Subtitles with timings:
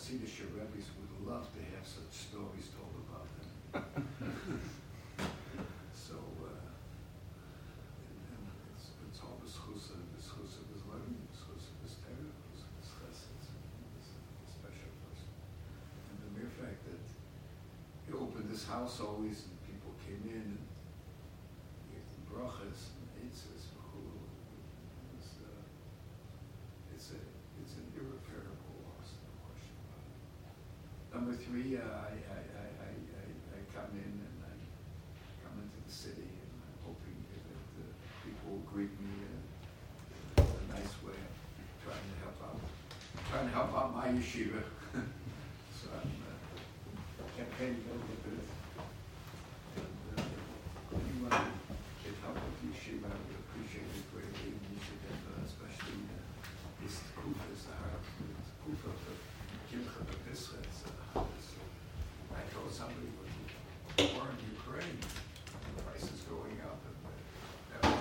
[0.00, 3.44] Hasidic rabbis would love to have such stories told about them.
[5.92, 6.72] so, uh,
[8.08, 11.20] and, and it's, it's all this chusa, this chusa, this learning,
[14.48, 15.28] special person.
[16.08, 17.04] And the mere fact that
[18.08, 20.64] he opened this house always and people came in and
[21.92, 23.68] gave them brachas and eitzes,
[25.20, 25.60] it's, uh,
[26.96, 27.20] it's a,
[27.60, 30.20] it's an irreparable loss, no question about it.
[31.30, 33.22] Number three, uh, I, I, I, I,
[33.54, 34.50] I, come in and I
[35.46, 37.46] come into the city and I'm hoping that
[37.78, 37.86] uh,
[38.26, 39.30] people will greet me in
[40.42, 41.14] a nice way.
[41.14, 42.58] I'm trying to help out,
[43.30, 44.58] trying to help out my yeshiva.
[45.78, 46.34] so I'm uh,
[47.38, 48.42] campaigning a little bit.
[49.78, 51.78] And uh, anyone who
[52.10, 54.50] can help with the yeshiva, I would appreciate it greatly.
[54.50, 56.26] And you should get, uh, especially uh,
[56.82, 58.34] this kufa is the heart, the
[58.66, 59.14] kufa of the
[59.70, 60.66] Kimcha of Israel.
[60.66, 61.54] It's, uh, it's,
[62.34, 66.98] I told somebody when we were in Ukraine, the price is going up and
[67.78, 67.94] uh,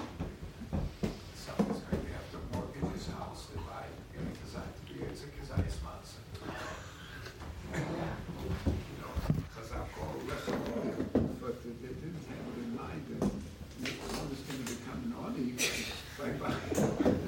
[1.05, 3.85] that somebody's going to have to mortgage his house to buy,
[4.17, 6.25] get a kazai to be, it's a kazai sponsor.
[7.69, 9.13] You know,
[9.53, 13.29] Chazal called restaurant, but they they didn't have it in mind that
[14.09, 15.53] one was going to become naughty
[16.17, 16.73] by buying,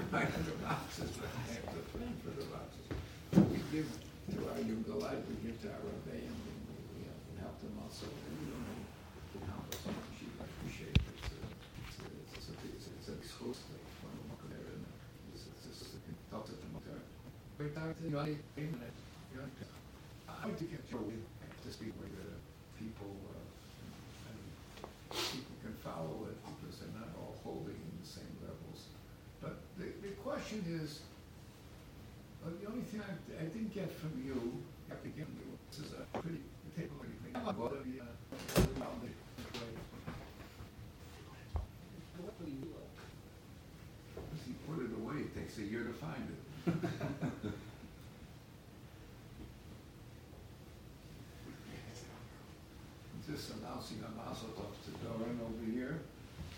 [0.09, 2.89] buying the boxes, but I have the plan for the boxes.
[3.37, 3.85] We give
[4.31, 7.33] to our young life, we give to our Rebbe, and we, we, we have to
[7.43, 8.79] help them also, and we don't know,
[9.35, 11.03] can help us, and she appreciate it.
[11.19, 11.43] It's a,
[11.83, 12.07] it's a,
[12.37, 14.87] it's a, it's a, it's a exclusive from the Mokker there, and
[15.35, 15.99] it's, it's just,
[16.31, 17.01] talk to the Mokker.
[17.71, 18.97] Wait, talk to the, I, a minute,
[19.31, 19.47] you know,
[20.27, 22.35] I get to speak with the
[22.77, 24.39] people, uh, and
[25.11, 28.87] people can follow it because they're not all holding in the same levels.
[29.41, 30.99] But the, the question is,
[32.43, 35.37] uh, the only thing I, I didn't get from you, the beginning,
[35.69, 36.41] this is a pretty,
[36.75, 37.31] take a look at me.
[37.35, 38.03] I'm about to be, uh,
[38.81, 39.15] around the way.
[44.33, 46.41] If you put it away, it takes a year to find it.
[53.81, 56.01] Tov to Doran over here.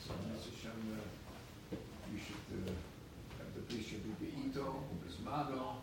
[0.05, 0.51] So, Mr.
[2.11, 2.75] You should, uh,
[3.55, 3.61] the
[4.19, 5.79] be Ito, Bismado,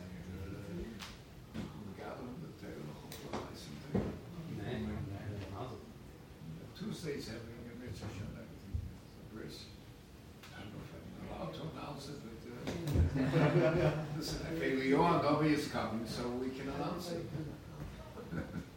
[0.00, 0.86] and,
[2.00, 4.08] Gado, the Taylor, Chopra, something.
[6.78, 8.06] Tuesday's having a mitzvah
[9.34, 9.64] bris.
[10.56, 12.40] I don't know if I'm allowed to announce it, but,
[13.84, 17.28] uh, listen, okay, Leon, nobody is coming, so we can announce it.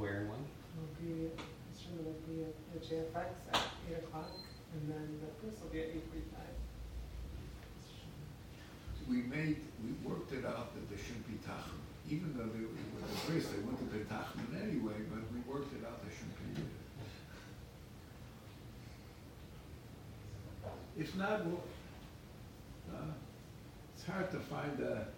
[0.00, 0.40] Where and when?
[0.80, 4.32] will be, it's sure will be at the JFX at eight o'clock,
[4.72, 6.56] and then the first will be at eight forty-five.
[9.12, 11.84] we made, we worked it out that there shouldn't be tachum.
[12.08, 15.74] Even though they were the first, they wouldn't have been tachum anyway, but we worked
[15.76, 16.64] it out, there shouldn't be.
[20.96, 21.60] If not, well,
[22.94, 23.12] uh,
[23.94, 25.08] it's hard to find a,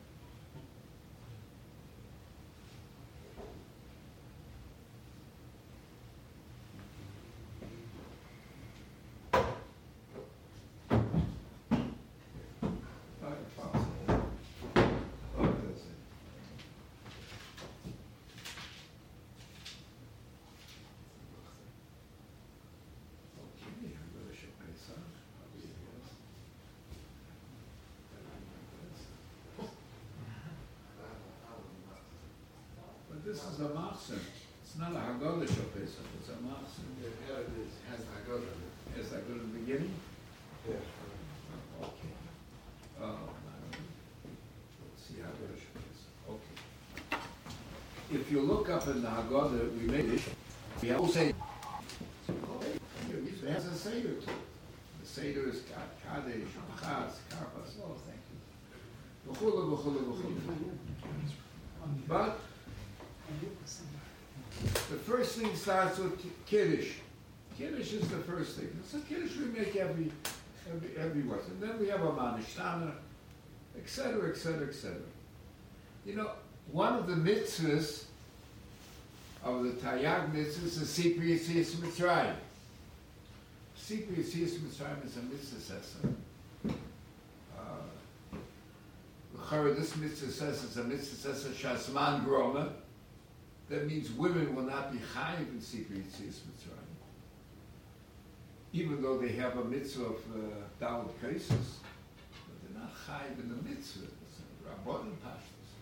[13.22, 14.30] not impossible.
[15.38, 15.98] Oh, that's it.
[23.38, 25.02] Okay, I'm gonna show my son.
[25.38, 26.08] I'll be yes.
[33.08, 34.20] But this is a machzor.
[34.62, 36.84] It's not a Haggadah Shal Pesach, it's a machzor.
[37.00, 39.02] Yeah, it is, has go there.
[39.02, 39.94] Is that good in the beginning?
[40.68, 40.76] Yeah.
[41.80, 42.12] Oh, okay.
[43.00, 43.18] Oh.
[44.84, 46.12] Let's see Haggadah Shal Pesach.
[46.28, 48.20] Okay.
[48.20, 50.22] If you look up in the Haggadah, we made it,
[50.82, 51.32] we have say,
[52.28, 54.24] it has a Seder to it.
[55.00, 59.32] The Seder is Ka- Kadesh, Chaz, Karpas, oh, thank you.
[59.32, 60.36] V'chulu, v'chulu, v'chulu.
[62.06, 62.38] But
[64.62, 66.92] the first thing starts with Kiddush.
[67.58, 68.68] Kiddush is the first thing.
[68.86, 70.10] So Kiddush we make every,
[70.70, 71.46] every, every once.
[71.48, 72.92] And then we have a Manishtana,
[73.76, 74.30] etc., etc.
[74.30, 74.96] et cetera, et cetera.
[76.04, 76.30] You know,
[76.70, 78.04] one of the mitzvahs
[79.44, 82.36] of the Taryag mitzvahs is Sipri Yitzis Mitzrayim.
[83.78, 86.14] Sipri Yitzis Mitzrayim is a mitzvah sessa.
[89.50, 92.72] Uh, this mitzvah says it's a mitzvah says Shasman Groma.
[93.72, 96.92] That means women will not be chayiv in secret Yitzis Mitzrayim.
[98.74, 100.38] Even though they have a mitzvah of uh,
[100.78, 104.08] Dawud cases, but they're not chayiv in the mitzvah.
[104.26, 105.72] It's a rabbanim pashtas.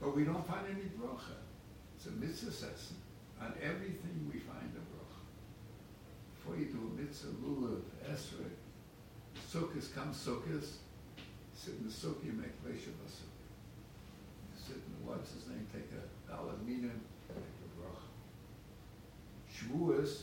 [0.00, 1.42] But we don't find any brocha.
[1.96, 2.98] It's a mitzvah session.
[3.42, 5.18] On everything we find a brocha.
[6.36, 8.54] Before you do a mitzvah, lulav, esrei,
[9.52, 10.76] sukkahs, come sukkahs,
[11.56, 13.25] sit in the sukkah, you make leishavasa
[15.04, 16.90] what's his name, take a dalad mina,
[17.30, 18.10] make a bracha.
[19.46, 20.22] Shavuos,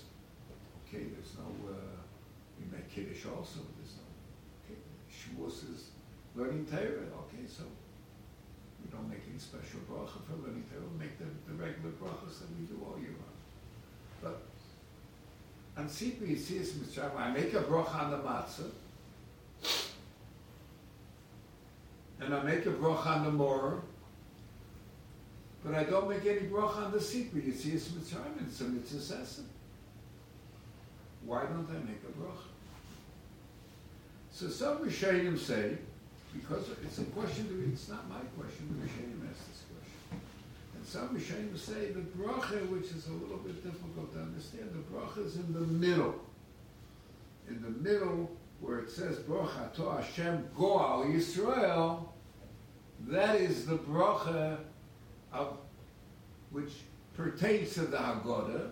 [0.84, 2.02] okay, there's no, uh,
[2.60, 4.06] we make kiddush also, there's no,
[4.64, 5.90] okay, Shavuos is
[6.36, 7.64] learning Torah, okay, so
[8.84, 12.40] we don't make any special bracha for learning Torah, we make the, the regular brachas
[12.40, 13.40] that we do all year round.
[14.22, 14.42] But
[15.78, 18.72] on Sipri Yitzias Mitzrayim, I make a bracha on the matzah,
[22.20, 23.82] and I make a bracha on the morah,
[25.64, 29.46] but I don't make any bracha on the Sipri Yitzias Mitzrayim, it's a mitzvah session.
[31.26, 32.50] Why don't I make a bracha?
[34.32, 35.78] So some Rishonim say,
[36.34, 40.22] because it's a question, to, it's not my question, the Rishonim asked this question.
[40.76, 44.96] And some Rishonim say the bracha, which is a little bit difficult to understand, the
[44.96, 46.16] bracha is in the middle.
[47.48, 52.08] In the middle, where it says, Bracha to Hashem Goal Yisrael,
[53.08, 54.58] that is the bracha
[55.34, 55.58] of,
[56.52, 56.72] which
[57.16, 58.70] pertains to the Haggadah,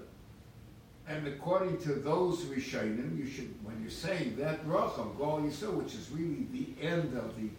[1.07, 5.93] and according to those Rishonim, you should, when you're saying that bracha, Goal Yisrael, which
[5.93, 7.49] is really the end of the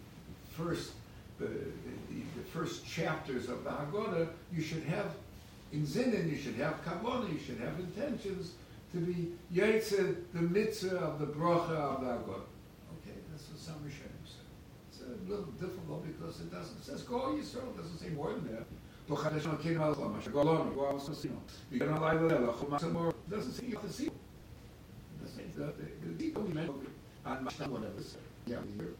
[0.57, 0.93] first,
[1.39, 5.13] the, the, first chapters of the Haggadah, you should have,
[5.71, 8.53] in Zinin, you should have kavanah, you should have intentions
[8.91, 12.45] to be Yitzhak, the mitzvah of the bracha of the Haggadah.
[13.01, 14.43] Okay, that's what some Rishonim say.
[14.89, 18.33] It's a little difficult because it doesn't, it says Goal Yisrael, it doesn't say more
[18.33, 18.65] than that.
[19.07, 19.17] You're
[21.79, 23.13] gonna lie to them.
[23.29, 24.09] Doesn't say you have to see.
[25.21, 25.73] Doesn't say the
[26.07, 26.87] the people we mentioned
[27.25, 28.01] on whatever.
[28.45, 28.93] Yeah, here.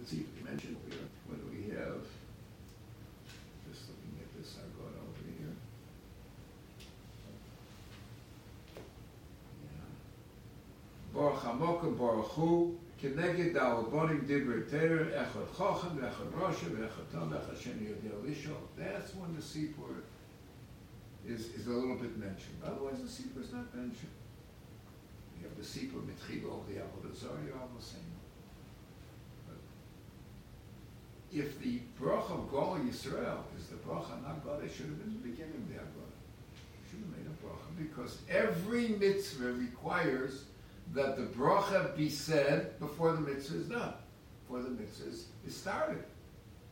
[0.00, 0.76] The see we mentioned.
[1.26, 2.02] What do we have?
[3.70, 5.54] Just looking at this, I've got over here.
[11.14, 12.78] Baruch Hamokim Baruch Hu.
[13.01, 18.57] כנגד העבונים דברי תרא, אחד חוכם ואחד רושם ואחד תם ואחד שני יודע לשאול.
[18.77, 20.01] That's when the Sipur
[21.27, 22.57] is, is a little bit mentioned.
[22.63, 24.15] Otherwise, the Sipur is not mentioned.
[25.37, 28.13] You have the Sipur Mitchilo, the Avodah Zarah, you're all the same.
[29.47, 29.59] But
[31.31, 35.13] if the bracha of Gol Yisrael is the bracha not God, it should have been
[35.21, 36.17] the beginning of the Haggadah.
[36.89, 40.45] Should have made a bracha because every mitzvah requires
[40.94, 43.94] that the bracha be said before the mitzvah is done,
[44.42, 46.04] before the mitzvah is, started.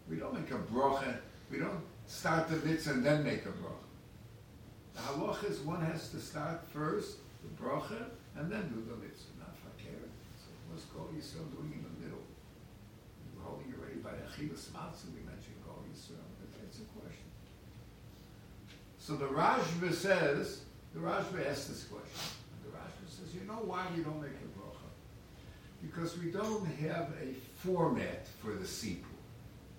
[0.09, 1.17] We don't make a bracha,
[1.51, 3.89] we don't start the mitzvah and then make a bracha.
[4.95, 8.05] The halacha is one has to start first the bracha
[8.37, 10.01] and then do the mitzvah, not fakir.
[10.39, 12.23] So what's Kol Yisrael doing in the middle?
[13.37, 17.29] We're holding it ready by Achilles Matzah, we mentioned Kol Yisrael, but that's a question.
[18.99, 20.63] So the Rashba says,
[20.93, 22.37] the Rashba asks this question
[23.35, 24.89] you know why we don't make a bracha?
[25.83, 29.05] Because we don't have a format for the sipur.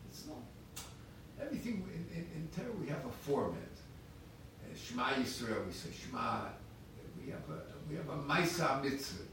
[0.09, 0.37] It's not.
[1.41, 3.57] Everything in, in, in Torah we have a format.
[4.63, 6.41] Uh, Shema Yisrael, we say Shema.
[7.23, 9.23] We have a we have a Maisa mitzvah,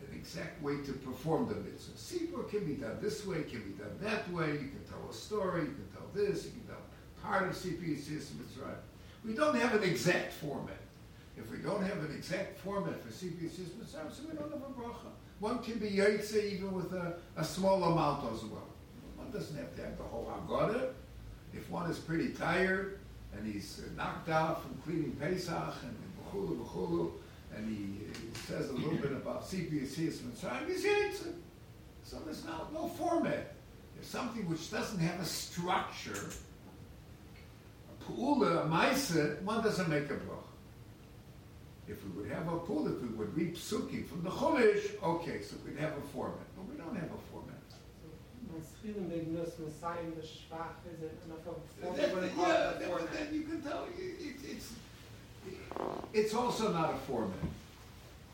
[0.00, 1.96] an exact way to perform the mitzvah.
[1.96, 4.52] Sipur can be done this way, can be done that way.
[4.52, 6.82] You can tell a story, you can tell this, you can tell
[7.22, 8.76] part of Yitzis Mitzrayim.
[9.24, 10.76] We don't have an exact format.
[11.38, 14.80] If we don't have an exact format for CPS system, so we don't have a
[14.80, 15.10] bracha.
[15.40, 18.66] One can be yaitse even with a, a small amount as well.
[19.16, 20.90] One doesn't have to have the whole Haggadah.
[21.54, 22.98] If one is pretty tired
[23.36, 25.96] and he's knocked out from cleaning Pesach and
[26.32, 27.12] b'chulu b'chulu,
[27.56, 30.32] and he, he, says a little bit about CPS system,
[30.66, 31.32] he's yaitse.
[32.02, 33.54] So there's no, no format.
[33.94, 36.30] There's something which doesn't have a structure.
[37.90, 40.47] A pu'ula, a maisa, one doesn't make a bracha.
[41.88, 45.40] If we would have a pool, if we would read psukim from the Chumash, okay,
[45.42, 46.36] so we'd have a format.
[46.56, 47.54] But we don't have a format.
[48.52, 53.12] Maschilim Ignus Messiah the Shvach isn't enough of a format That- yeah, calls that- but
[53.12, 54.72] then you can tell, it- it's,
[56.12, 57.36] it's also not a format.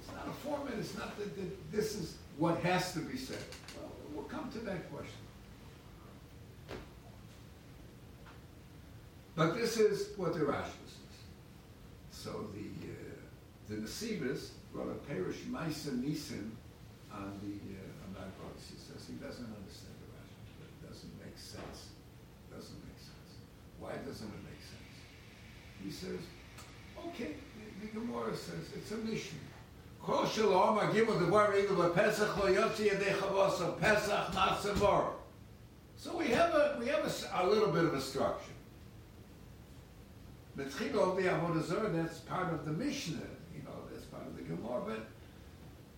[0.00, 3.38] It's not a format, it's not that, that this is what has to be said.
[3.76, 5.14] Well, we'll come to that question.
[9.36, 11.18] But this is what the Rashi says.
[12.10, 13.03] So the, uh,
[13.68, 16.56] the Nesivus brought a Perish Maisa Nisan
[17.12, 18.30] on the, uh, on that.
[18.56, 20.36] He says he doesn't understand the Rashi.
[20.62, 21.90] It doesn't make sense.
[22.48, 23.30] It doesn't make sense.
[23.78, 24.94] Why doesn't it make sense?
[25.82, 26.20] He says,
[27.08, 27.34] okay,
[27.80, 29.38] the, the Gemara says, it's a mission.
[33.14, 34.34] Chavos Pesach
[34.80, 35.10] bar.
[35.96, 38.52] So we have a we have a a, little bit of a structure.
[40.56, 43.16] The that's part of the Mishnah,
[43.54, 45.06] you know, that's part of Gemara, but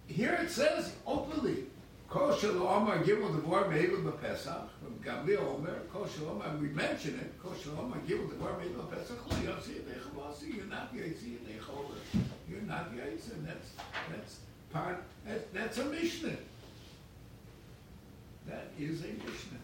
[0.06, 1.64] here it says openly,
[2.08, 7.18] Kol Shelo Omar Gimel Devar Me'elu B'Pesach, from Gamliel Omer, Kol Shelo Omar, we mention
[7.18, 11.36] it, Kol Shelo Omar Gimel Devar Me'elu B'Pesach, Lo Yotzi Yedei Chavasi, you're not Yotzi
[11.36, 11.98] Yedei Chover,
[12.48, 13.70] you're not Yotzi, and that's,
[14.10, 14.38] that's
[14.72, 16.36] part, that, that's a Mishnah.
[18.46, 19.58] That is a Mishnah.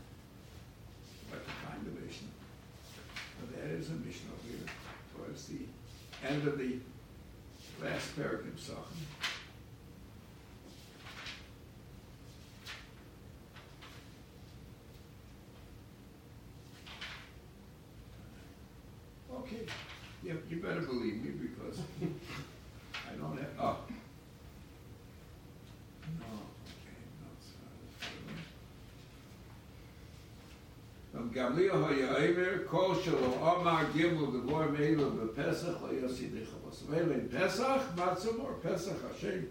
[1.30, 2.28] To find the Mishnah.
[3.40, 4.66] But that is a Mishnah here,
[5.16, 5.60] towards the
[6.28, 6.76] end of the
[7.82, 8.82] last paragraph, Sachem.
[19.34, 19.66] Okay,
[20.22, 23.76] you, you better believe me because I don't have, oh.
[26.18, 27.50] No, okay, no, it's
[31.12, 31.20] not.
[31.20, 33.38] From Gamliel Kol Shelo
[33.92, 34.68] Gimel Devor.
[34.76, 35.80] Meilo in Pesach,
[38.62, 39.48] Pesach Hashem.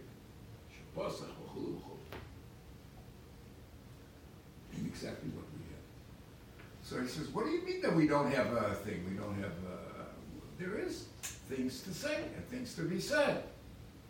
[4.74, 6.84] And exactly what we have.
[6.84, 9.36] So he says, what do you mean that we don't have a thing, we don't
[9.36, 11.06] have a, there is
[11.50, 13.44] things to say and things to be said.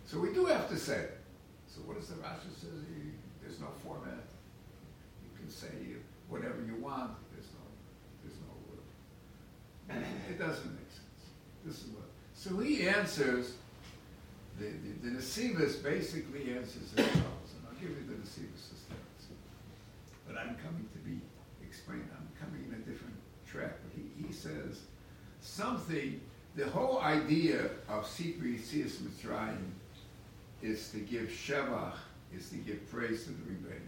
[0.05, 0.97] So we do have to say.
[0.97, 1.17] it.
[1.67, 2.49] So what does the Rashi?
[2.63, 3.11] You-
[3.41, 4.25] There's no format.
[5.23, 5.67] You can say
[6.29, 7.11] whatever you want.
[7.33, 7.63] There's no,
[8.23, 8.53] there's no.
[8.73, 8.79] uh,
[10.29, 11.23] It doesn't make sense.
[11.65, 12.05] This is what.
[12.33, 13.53] So he answers.
[14.59, 19.31] The the, the Nesivus basically answers as follows, and I'll give you the Nesivus stance.
[20.27, 21.19] But I'm coming to be
[21.63, 22.07] explained.
[22.15, 23.79] I'm coming in a different track.
[23.83, 24.81] But he he says
[25.41, 26.21] something.
[26.53, 29.71] The whole idea of Sipri Yitzias Mitzrayim
[30.61, 31.95] is to give Shevach,
[32.35, 33.87] is to give praise to the Rebbeinu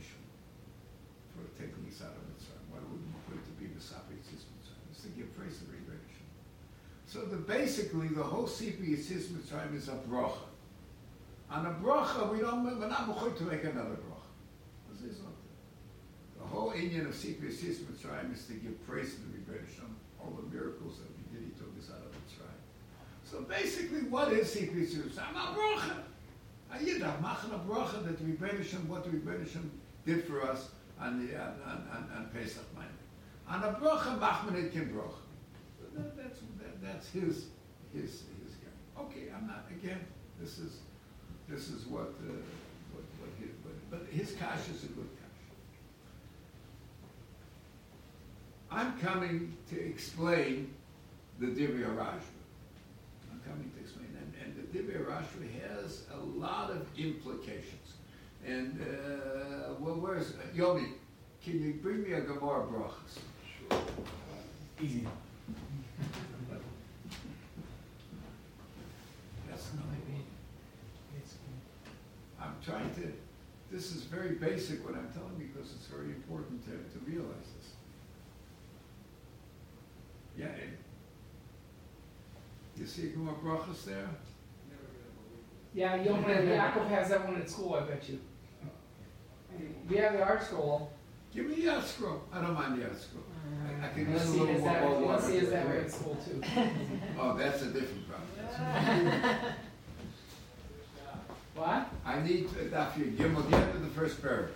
[1.35, 2.63] for taking us out of Mitzrayim.
[2.71, 4.87] Why would we put it to be Misapi Yitzis Mitzrayim?
[4.91, 5.72] It's to give praise to the
[7.13, 10.49] So basically, the whole Sipri Yitzis Mitzrayim is a bracha.
[11.51, 14.33] On a bracha, we don't, we're not mechuy to make another bracha.
[14.91, 15.19] This is
[16.39, 20.31] the whole Indian of Sipri Yitzis Mitzrayim is to give praise to the Rebbeinu all
[20.31, 22.57] the miracles that he did, he took us out of Mitzrayim.
[23.23, 25.35] So basically, what is Sipri Yitzis Mitzrayim?
[25.35, 25.97] A bracha.
[26.73, 29.69] A yidach, machen a bracha that Rebbeinu what Rebbeinu
[30.03, 32.89] did for us on the, on, on, on, Pesach Monday.
[33.47, 35.19] On a bracha, machmen it kim bracha.
[35.95, 36.52] That's, that,
[36.83, 37.45] that's his,
[37.93, 39.01] his, his guy.
[39.01, 39.99] Okay, I'm not, again,
[40.39, 40.79] this is,
[41.47, 42.33] this is what, uh,
[42.91, 45.29] what, what his, but, but his kash is a good kash.
[48.69, 50.73] I'm coming to explain
[51.39, 52.41] the Divya Rashba.
[53.31, 57.93] I'm coming to explain, and, and the Divya Rashba has a lot of implications.
[58.45, 60.87] And, uh, well, where's, uh, Yomi,
[61.43, 63.19] can you bring me a Gemara Brachas?
[63.69, 63.79] Sure.
[64.81, 65.07] Easy.
[69.49, 69.85] That's not,
[72.41, 73.11] I'm trying to,
[73.71, 77.47] this is very basic what I'm telling you because it's very important to, to realize
[77.57, 77.69] this.
[80.37, 80.77] Yeah, and
[82.77, 84.07] you see Gemara Brachas there?
[85.75, 88.19] Yeah, you'll have, Yaakov has that one at school, I bet you.
[89.89, 90.87] We have the ArtScroll.
[91.35, 92.19] Give me the ArtScroll.
[92.31, 93.23] I don't mind the ArtScroll.
[93.67, 95.39] I- I can use a little more that, bold unless he water.
[95.41, 96.41] has that way at school too.
[97.19, 98.29] Oh, that's a different problem.
[102.13, 104.51] I need Daf Gimel, the end of the first paragraph.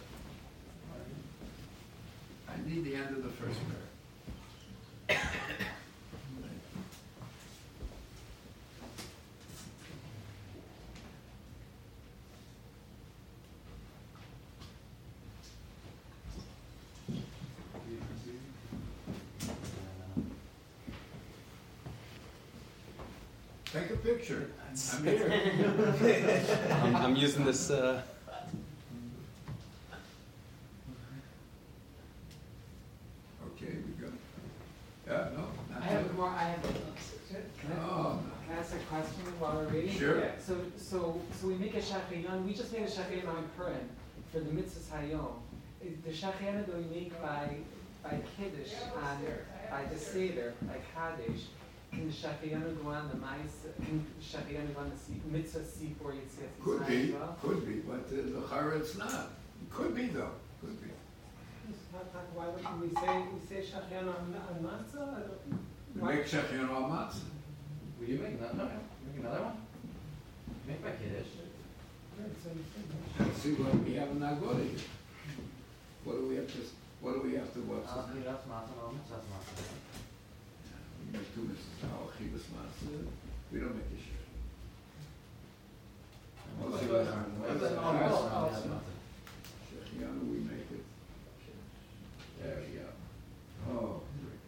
[2.48, 3.84] I need the end of the first paragraph.
[23.74, 24.52] Take a picture.
[24.94, 25.87] I'm here.
[26.02, 27.70] I'm, I'm using this.
[27.72, 28.02] Uh,
[33.54, 34.12] Okay, we go.
[35.08, 35.48] Yeah, no,
[35.80, 36.14] I have yet.
[36.16, 39.98] more, I have, can I, Oh, can I ask a question while we're reading?
[39.98, 40.20] Sure.
[40.20, 43.90] Yeah, So, so, so we make a shachayon, we just made a shachayon on Purim
[44.32, 45.34] for the mitzvahs hayom.
[45.84, 47.58] Is the shachayon that we make by,
[48.04, 49.24] by kiddush on,
[49.72, 51.44] by the seder, by kaddish,
[51.92, 53.54] can the shachayon go the mais,
[53.84, 57.38] can the shachayon go on the si- mitzvah sipor yitzhak could be, well?
[57.42, 59.30] could be, but uh, the chara it's not.
[59.72, 60.90] Could be though, could be.
[62.36, 65.18] Why wouldn't we say, we say shachayon on, on matzah?
[65.18, 65.60] I don't-
[65.96, 67.22] We why- make shechyon al matzah.
[68.00, 68.66] Will you make another, no,
[69.08, 69.58] make another one?
[70.68, 71.32] Make my kiddush.
[72.20, 73.24] Right, so you say.
[73.26, 74.86] Let's see what we have in Nagoya here.
[76.04, 76.60] What do we have to,
[77.02, 78.24] what do we have to, what's Uh, his name?
[78.26, 79.87] that's matzah, that's matzah.
[83.52, 84.14] We don't make a share.
[86.60, 87.04] What's Mostly the-
[90.32, 90.84] we make it.
[92.42, 92.86] There we go.
[93.70, 94.02] Oh,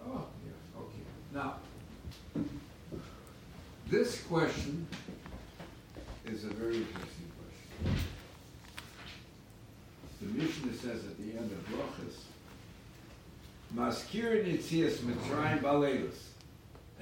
[0.06, 1.04] oh, yes, okay.
[1.34, 1.56] Now,
[3.88, 4.88] this question
[6.26, 7.32] is a very interesting
[7.82, 8.06] question.
[10.22, 12.18] The Mishnah says at the end of Brachas,
[13.76, 16.29] Maskir Nitzias Mitzrayim Baleilus.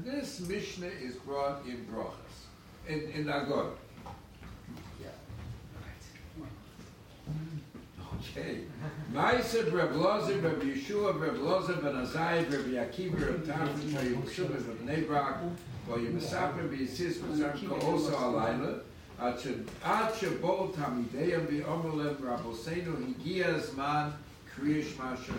[0.00, 3.70] And this Mishnah is brought in Brachas, in, in Agor.
[8.20, 8.60] Okay.
[9.12, 14.54] Ma'aser Reb Lozer, Reb Yeshua, Reb Lozer, Ben Azai, Reb Yakiva, Reb Tarfon, Reb Yeshua,
[14.54, 15.38] Reb Bnei Brak,
[15.86, 18.80] Bo Yimesaper, B'Yisis, B'Zar, Ko'osa Alayla,
[19.82, 24.08] עד שבו תלמידיהם ואומר להם רבותינו הגיע הזמן
[24.56, 25.32] קריאה שמע של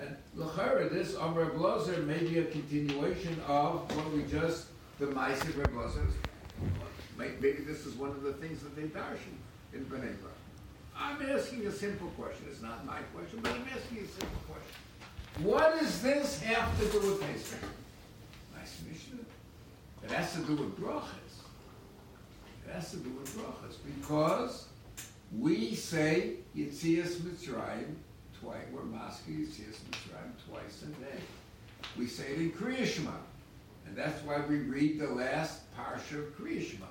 [0.00, 1.56] And Lachara, this on Reb
[2.06, 4.66] may be a continuation of what we just,
[4.98, 6.14] the Maisiv Reb Lozer's.
[7.16, 9.34] Maybe this is one of the things that they darshan
[9.72, 10.14] in Bnei.
[10.96, 12.44] I'm asking a simple question.
[12.50, 15.44] It's not my question, but I'm asking a simple question.
[15.44, 17.60] What does this have to do with Pesach?
[18.56, 19.18] Nice Mishnah.
[20.04, 21.42] It has to do with brachas.
[22.66, 24.66] It has to do with brachas because
[25.36, 27.94] we say Yitzias Mitzrayim
[28.40, 28.66] twice.
[28.72, 31.20] We're masking Yitzias Mitzrayim twice a day.
[31.98, 33.10] We say it in Kriya Shema,
[33.86, 36.86] and that's why we read the last parsha of Kriya Shema.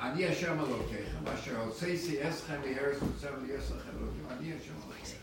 [0.00, 5.14] Ani Hashem Elokechem, Asher Hotzeisi Eschem Yeretz Mitzrayim Yeslachem Elokim, Ani Hashem Elokechem.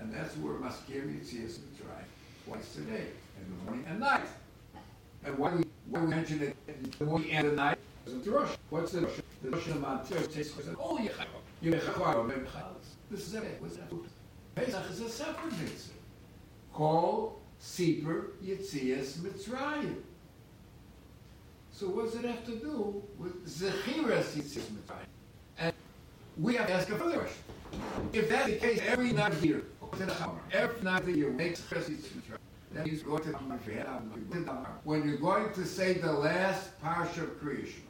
[0.00, 2.08] And that's where Maskir Yitzias Mitzrayim
[2.44, 3.06] twice a day,
[3.40, 4.26] in the morning and night.
[5.24, 7.78] And why we, we mention it in the morning and the night?
[8.04, 9.16] What's the Rosh?
[9.42, 10.06] The Rosh Hashanah
[11.62, 12.06] Yechayim.
[13.10, 13.56] This is it.
[13.60, 13.90] What's that?
[14.56, 15.92] Pesach is a separate mitzvah.
[16.72, 19.96] Called Sefer Yitzias Mitzrayim.
[21.70, 25.06] So what does it have to do with Zechiras Yitzias Mitzrayim?
[25.58, 25.74] And
[26.38, 27.42] we have to ask a further question.
[28.14, 29.62] If that's the case, every night year,
[30.52, 32.38] every night of the year, makes Zechiras Yitzias Mitzrayim.
[32.72, 32.86] That
[33.22, 33.32] to
[34.84, 37.80] when you're going to say the last parsha of Kriyashma.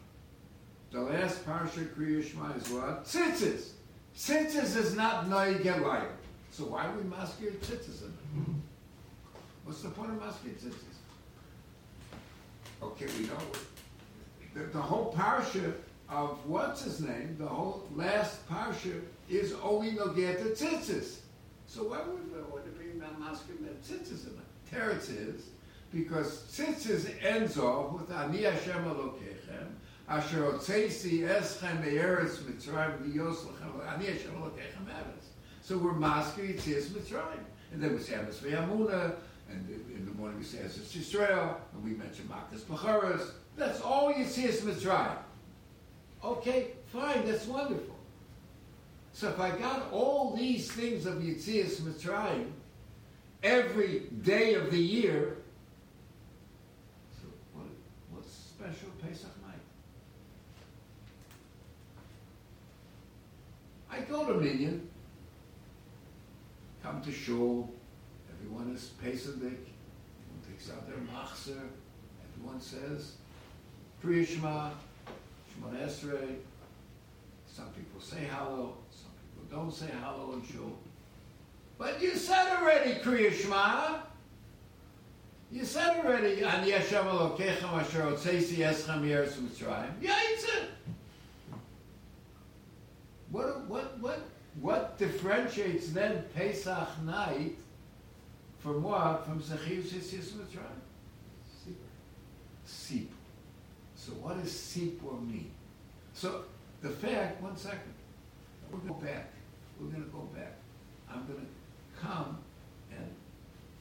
[0.90, 3.04] The last parsha of Kriyashma is what?
[3.04, 3.70] Tzitzis.
[4.16, 5.82] Tzitzis is not Noigel
[6.50, 8.62] So why are we masking tzitzis in?
[9.64, 10.96] What's the point of masking tzitzis?
[12.82, 13.38] Okay, we know.
[14.54, 15.74] The, the whole parsha
[16.08, 21.18] of what's his name, the whole last parsha is Owi Nogeh to tzitzis.
[21.66, 24.72] So why would, would it be not masking that tzitzis in it?
[24.72, 25.42] Teretz is
[25.92, 29.68] because tzitzis ends off with Ani Hashem Elokechem
[30.08, 35.35] Asher Otzeisi Eschem Eretz Mitzrayim V'yos Lechem Ani Hashem Elokechem Eretz.
[35.66, 37.40] So we're masking Yitzias Mitzrayim,
[37.72, 39.16] and then we say Amos V'Yamuna,
[39.50, 43.32] and in the morning we say Eretz Yisrael, and we mention Makas Bacharas.
[43.56, 45.18] That's all Yitzias Mitzrayim.
[46.24, 47.96] Okay, fine, that's wonderful.
[49.12, 52.52] So if I got all these things of Yitzias Mitzrayim
[53.42, 55.38] every day of the year,
[57.20, 57.66] so what,
[58.12, 59.58] what's special Pesach night?
[63.90, 64.90] I go to Minyan,
[66.86, 67.68] come to shul,
[68.32, 69.56] everyone is Pesach, everyone
[70.48, 71.60] takes out their machzer,
[72.32, 73.14] everyone says,
[74.04, 74.70] Kriya Shema,
[75.82, 76.36] Esrei,
[77.48, 80.78] some people say Hallel, some people don't say Hallel in shul.
[81.76, 83.98] But you said already, Kriya Shema.
[85.50, 90.00] You said already, Ani Hashem Elokechem Asher Otzeisi Eschem Yeretz Mitzrayim.
[90.00, 90.66] Yaitze.
[93.30, 94.20] What, what, what,
[94.60, 97.56] what differentiates then Pesach night
[98.58, 99.24] from what?
[99.26, 100.82] From Zechiyus Yitzis Mitzrayim?
[102.66, 103.06] Sipur.
[103.94, 105.50] So what does Sipur mean?
[106.14, 106.44] So
[106.80, 107.94] the fact, one second,
[108.70, 109.30] we're gonna go back,
[109.80, 110.56] we're gonna go back.
[111.10, 111.46] I'm gonna
[112.00, 112.38] come
[112.90, 113.06] and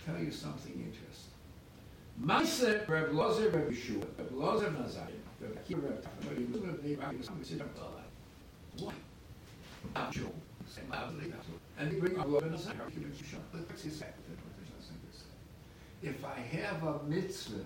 [0.06, 1.32] tell you something interesting.
[2.18, 4.74] Maise Reb Lozer Reb Yeshua, Reb Lozer
[5.42, 8.84] Reb Akiva Reb Tafel, Reb Yeshua Reb Rabbi Yisrael, Reb Yisrael.
[8.84, 8.94] Why?
[9.96, 10.32] I'm sure.
[11.78, 12.16] And they bring?
[16.04, 17.66] If I have a mitzvah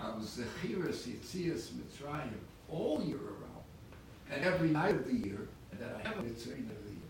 [0.00, 2.30] of Zechiras Yitzias Mitzrayim
[2.70, 3.64] all year around,
[4.30, 7.00] and every night of the year, and that I have a mitzvah every the year,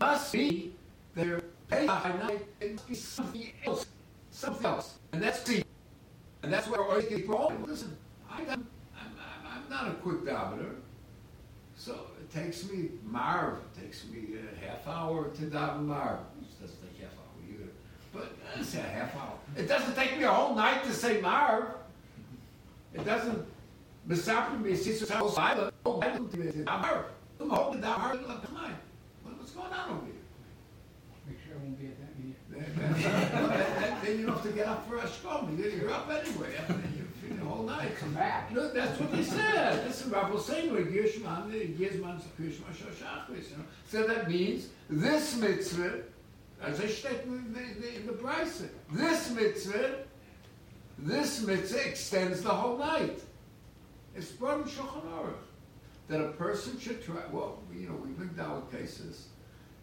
[0.00, 0.74] must be
[1.14, 3.86] there Pesach night, it must be something else,
[4.30, 5.62] something else, and that's the,
[6.42, 7.64] and that's where I get wrong.
[7.66, 7.96] Listen,
[8.28, 8.66] I, I'm,
[8.98, 10.74] I'm, I'm not a quick davener,
[11.76, 16.18] so takes me Marv, it takes me a half hour to daven Marv.
[16.40, 17.70] It doesn't take half hour either,
[18.12, 19.38] but let's a half hour.
[19.56, 21.66] It doesn't take me a whole night to say Marv.
[22.92, 23.46] It doesn't.
[24.08, 25.72] Misapri me sister so silent.
[25.86, 27.04] I don't think it's Marv.
[27.40, 28.76] I'm holding that Marv all the time.
[29.22, 30.14] What's going on over here?
[31.26, 32.34] Make sure I won't be at that meeting.
[34.04, 35.56] Then you don't have to get up for a scrum.
[35.58, 36.50] You're up anyway.
[37.54, 37.96] I mean, you feel the whole night.
[37.98, 38.52] Come back.
[38.52, 39.86] No, that's what they said.
[39.86, 43.64] This is Rabbi Seinler, Gishman, Gizman, Krishma, Shoshachris, you know.
[43.88, 46.02] So that means this mitzvah,
[46.62, 50.04] as I state in the, the, the Bryson, this mitzvah,
[50.98, 53.20] this mitzvah extends the whole night.
[54.16, 55.34] It's brought in Shulchan Aruch
[56.08, 57.22] that a person should try.
[57.32, 59.28] Well, you know, we've been down with cases,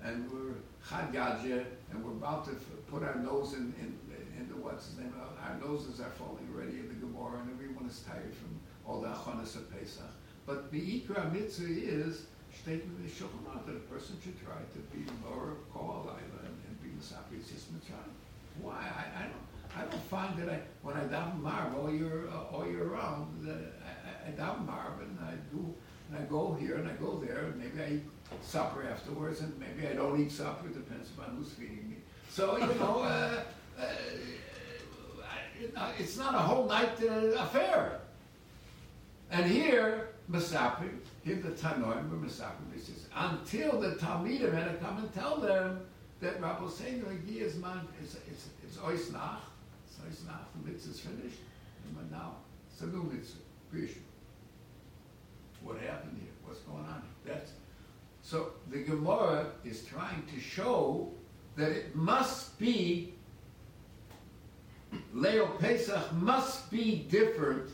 [0.04, 0.56] and we're
[0.90, 2.52] Chad Gadya, and we're about to
[2.90, 3.98] put our nose in, in,
[4.40, 5.14] into what's his name.
[5.44, 7.61] Our noses are falling already in the Gemara, and everyone
[7.92, 10.12] is tired from all the achonis of Pesach.
[10.46, 15.04] But the ikra mitzvah is statement the Shulchan that a person should try to be
[15.24, 18.16] more kol and, and be misapri sis mitzrayim.
[18.62, 18.74] Why?
[18.74, 19.48] I, I don't.
[19.74, 23.48] I don't find that I, when I daven marv all year, uh, all year round,
[23.48, 23.56] that
[23.90, 25.74] I, I, daven marv and I do,
[26.10, 28.04] and I go here and I go there, and maybe I eat
[28.42, 31.96] supper afterwards, and maybe I don't eat supper, it depends upon who's feeding me.
[32.30, 33.44] So, you know, uh,
[33.80, 33.86] uh,
[36.00, 38.00] it's not a whole night uh, affair.
[39.32, 40.90] And here, Masapri,
[41.24, 42.24] here the Tanoim
[42.74, 45.82] he says, until the Talmidim had to come and tell them
[46.20, 49.40] that Rabbi like years man, it's, it's, it's oisnach,
[49.88, 51.40] it's oisnach, the mitzvah is finished,
[52.00, 52.36] and now,
[52.72, 53.40] it's a new mitzvah.
[55.64, 56.32] What happened here?
[56.44, 57.34] What's going on here?
[57.34, 57.52] That's,
[58.22, 61.12] so the Gemara is trying to show
[61.56, 63.14] that it must be,
[65.14, 67.70] Leo Pesach must be different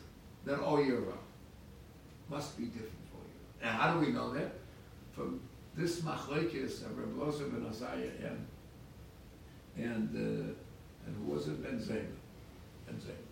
[0.45, 1.19] than all year round.
[2.30, 3.67] Must be different for you.
[3.67, 4.53] And how do we know that?
[5.13, 5.39] From
[5.75, 8.47] this machlekes of Reb Lozer ben Azariah and
[9.77, 10.53] and uh,
[11.06, 11.63] and who was it?
[11.63, 12.17] Ben Zayma.
[12.86, 13.25] Ben Zayma.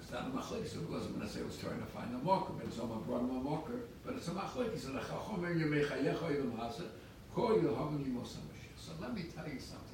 [0.00, 0.76] It's not a machlekes.
[0.76, 2.52] Reb Lozer ben Azariah was trying to find a marker.
[2.52, 4.80] Ben Zoma brought him a marker, but it's a machlekes.
[8.76, 9.93] So let me tell you something.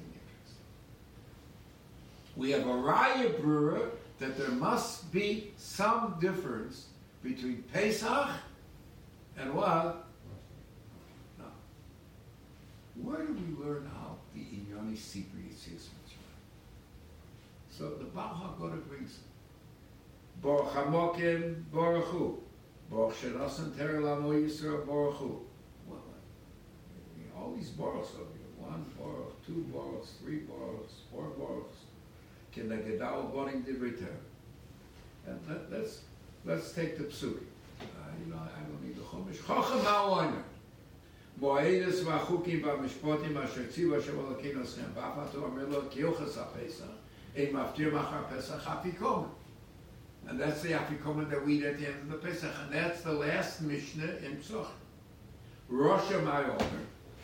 [2.35, 6.87] We have a raya brewer that there must be some difference
[7.23, 8.29] between Pesach
[9.37, 10.07] and what?
[11.37, 11.45] No.
[13.01, 15.87] Where do we learn how the Inyani Sipri Yitzis
[17.69, 19.19] So the Baal HaGoda brings
[20.41, 22.39] Baruch HaMokim Baruch Hu
[22.89, 25.41] Baruch Shenosan Ter Lamo Yisrael Baruch Hu?
[27.41, 28.51] All these Baruchs over here.
[28.59, 31.80] One Baruch, two Baruchs, three Baruchs, four Baruchs
[32.57, 34.05] in the Gedal Gorindi Rita.
[35.25, 35.99] And let, us let's,
[36.45, 37.43] let's take the psukim.
[37.79, 37.85] Uh,
[38.19, 39.37] you know, I don't need the Chumash.
[39.37, 40.43] Chochem ha'oiner.
[41.39, 46.97] Mo'edis v'achukim v'mishpotim asher tzivu Hashem Elokeinu Eschem v'afatu amir lo kiyuchas ha'pesach
[47.37, 49.29] ein maftir machar Pesach ha'pikomen.
[50.27, 52.53] And that's the ha'pikomen that we eat at the end of the Pesach.
[52.63, 54.67] And that's the last Mishnah in Psuch.
[55.69, 56.57] Rosh ha'oiner.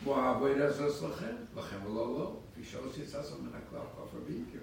[0.04, 2.42] Mo'avoidas es lachem lachem lo lo.
[2.58, 4.57] Fishos yitzasam min ha'klal kofar b'yikir.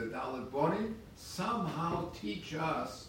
[0.00, 3.08] the Dalit Bonim, somehow teach us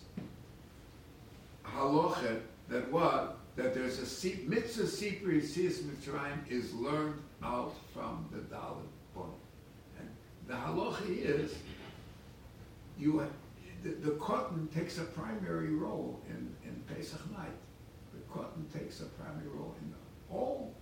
[1.65, 3.37] halacha that what?
[3.55, 9.39] That there's a si- mitzvah sipri sis mitzrayim is learned out from the Dalit Bonim.
[9.99, 10.09] And
[10.47, 11.55] the halacha is,
[12.97, 13.25] you,
[13.83, 17.55] the, the cotton takes a primary role in, in Pesach night.
[18.13, 19.93] The cotton takes a primary role in
[20.29, 20.73] all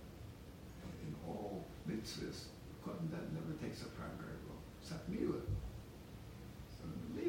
[1.02, 2.44] in all mitzvahs,
[2.84, 5.10] Cotton that never takes a primary role, except.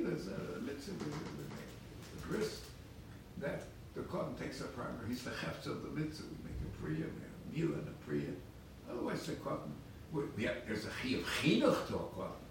[0.02, 0.96] Is a mitzvah,
[2.28, 2.62] bris,
[3.38, 3.62] that
[3.94, 7.06] the Cotton takes a primary, he's the heft of the mitzvah, we make a priya,
[7.06, 8.34] have Mila and a priya.
[8.90, 9.72] Otherwise the Cotton,
[10.36, 12.42] there's a chiyuv chinuch to a Cotton.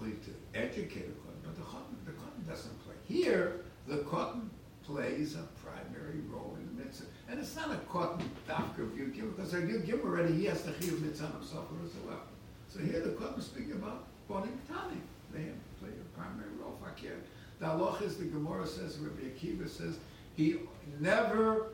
[0.00, 2.96] To educate a Cotton, but the Cotton, the Cotton doesn't play.
[3.06, 4.50] Here, the Cotton
[4.84, 7.06] plays a primary role in the mitzvah.
[7.28, 10.62] And it's not a cotton dafka of Yud Gimel, because Yud Gimel already, he has
[10.62, 12.22] the chiyuv mitzvah himself as well.
[12.68, 15.00] So here the cotton is speaking about bonim tani.
[15.32, 15.44] They
[15.80, 16.78] play a primary role.
[16.82, 17.16] Fakir.
[17.58, 19.98] The halach is the Gemara says, Rabbi Akiva says,
[20.34, 20.58] he
[21.00, 21.66] never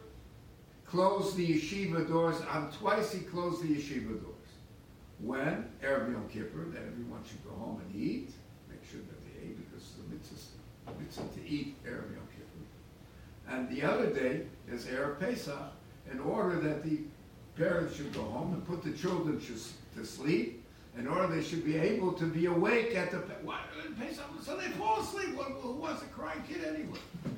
[0.86, 2.40] closed the yeshiva doors.
[2.50, 4.34] On twice he closed the yeshiva doors.
[5.20, 8.30] When Erev Yom Kippur, that everyone should go home and eat.
[8.68, 12.64] Make sure that they ate because the mitzvah, mitzvah to eat Erev Yom Kippur.
[13.48, 15.72] And the other day is Erev Pesach,
[16.12, 17.00] in order that the
[17.56, 20.64] parents should go home and put the children to sleep,
[20.96, 23.60] in order they should be able to be awake at the what,
[23.98, 25.36] Pesach, so they fall asleep.
[25.36, 26.98] who wants a crying kid anyway?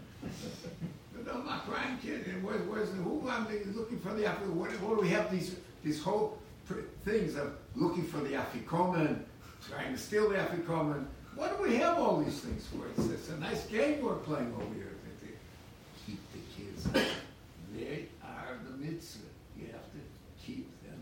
[1.32, 2.26] I'm not crying kid.
[2.26, 5.56] And where's, where's the, who I'm looking for the what, what do we have these
[5.84, 6.38] these whole
[7.04, 9.20] things of looking for the afikomen,
[9.68, 11.04] trying to steal the afikomen.
[11.34, 12.86] What do we have all these things for?
[12.96, 14.92] It's, it's a nice game we're playing over here.
[15.22, 15.30] they
[16.06, 17.08] Keep the kids.
[17.74, 19.22] they are the mitzvah.
[19.58, 20.98] You have to keep them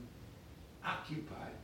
[0.85, 1.58] occupied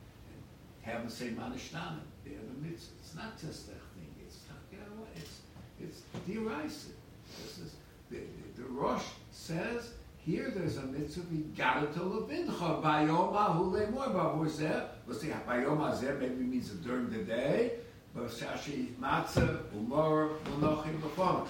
[0.85, 2.05] have them same manishtanim.
[2.23, 2.93] They're the mitzvah.
[3.01, 4.13] It's not just that thing.
[4.23, 4.37] It's
[4.71, 5.41] you know, it's
[5.81, 6.93] it's derisive.
[7.41, 7.75] This is
[8.11, 14.13] the, the, the Rosh says here there's a mitzvah v'gada to levincha bayoma hu lemor
[14.13, 14.85] bavur zeh.
[15.07, 17.73] Let's see, bayoma zeh maybe means during the day.
[18.13, 21.47] But shashi matzah umor unochim.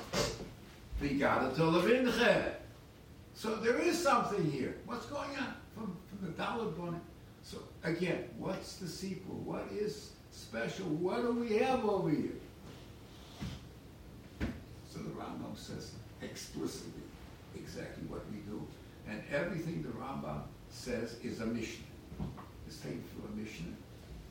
[1.02, 2.54] V'gada to levincha.
[3.34, 4.78] So there is something here.
[4.86, 7.02] What's going on from, from the Dalit Bonnet?
[7.86, 9.36] Again, what's the sequel?
[9.36, 10.88] What is special?
[10.88, 12.32] What do we have over here?
[14.92, 15.92] So the Rambam says
[16.24, 17.04] explicitly
[17.56, 18.66] exactly what we do.
[19.08, 21.86] And everything the Rambam says is a Mishnah.
[22.66, 23.74] It's taken from a Mishnah.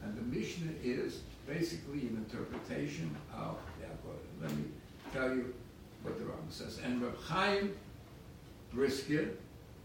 [0.03, 3.87] And the Mishnah is basically an interpretation of, yeah,
[4.43, 4.65] let me
[5.13, 5.55] tell you
[6.03, 6.81] what the Rambam says.
[6.85, 7.77] And Reb Chaim
[8.73, 9.29] Brisker,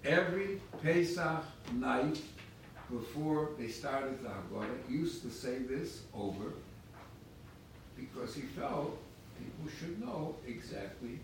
[0.04, 2.20] every Pesach night
[2.92, 6.54] before they started the Haggadah, used to say this over
[7.96, 8.98] because he felt
[9.38, 11.20] people should know exactly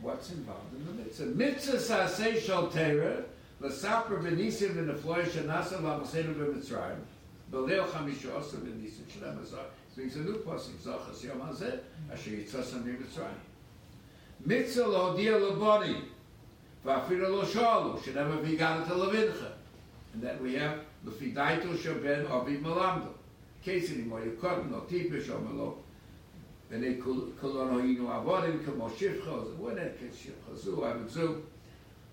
[0.00, 1.26] what's involved in the mitzvah.
[1.26, 3.24] Mitzvah saseh shal terah,
[3.60, 7.00] l'saper v'nisim v'nefloy shenasa v'amasenu v'mitzrayim,
[7.50, 9.66] b'leo chamisha osa v'nisim shalem azar.
[9.94, 11.78] He's a new pasuk, zachas yom hazeh,
[12.12, 13.40] asher yitzasam v'mitzrayim.
[14.44, 16.02] Mitzvah lo dia leboni,
[16.84, 19.55] v'afira lo shalu, shenever v'gana to levincha.
[20.16, 23.10] And that we have Lefidaito Shoben Ovid Malamdo.
[23.62, 25.76] Case anymore, you couldn't, or Tipish or Malo.
[26.70, 31.42] And they Kolono Inu Avodim, Kamo Shifchos, Winnet, Shifchosu, Avitzu.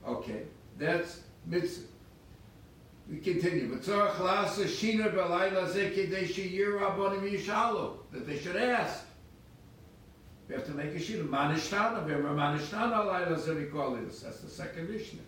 [0.05, 0.43] Okay,
[0.77, 1.87] that's mitzvah.
[3.09, 3.69] We continue.
[3.79, 3.85] That
[8.27, 9.05] they should ask.
[10.49, 11.27] We have to make a shina.
[11.27, 14.21] Manishtana, v'emra manishtana alayla zerikolilis.
[14.23, 15.21] That's the second Mishnah.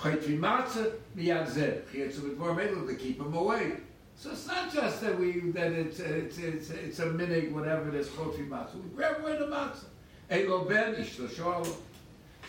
[0.00, 1.82] Chaytri matzah miyad zeh.
[1.92, 3.72] Chaytri matzah to keep him away.
[4.16, 7.94] So it's not just that we that it's it's it's, it's a minig whatever it
[7.94, 8.74] is chotri matzah.
[8.74, 9.86] We grab away the matzah.
[10.30, 11.68] Elo ben ishlo shalom.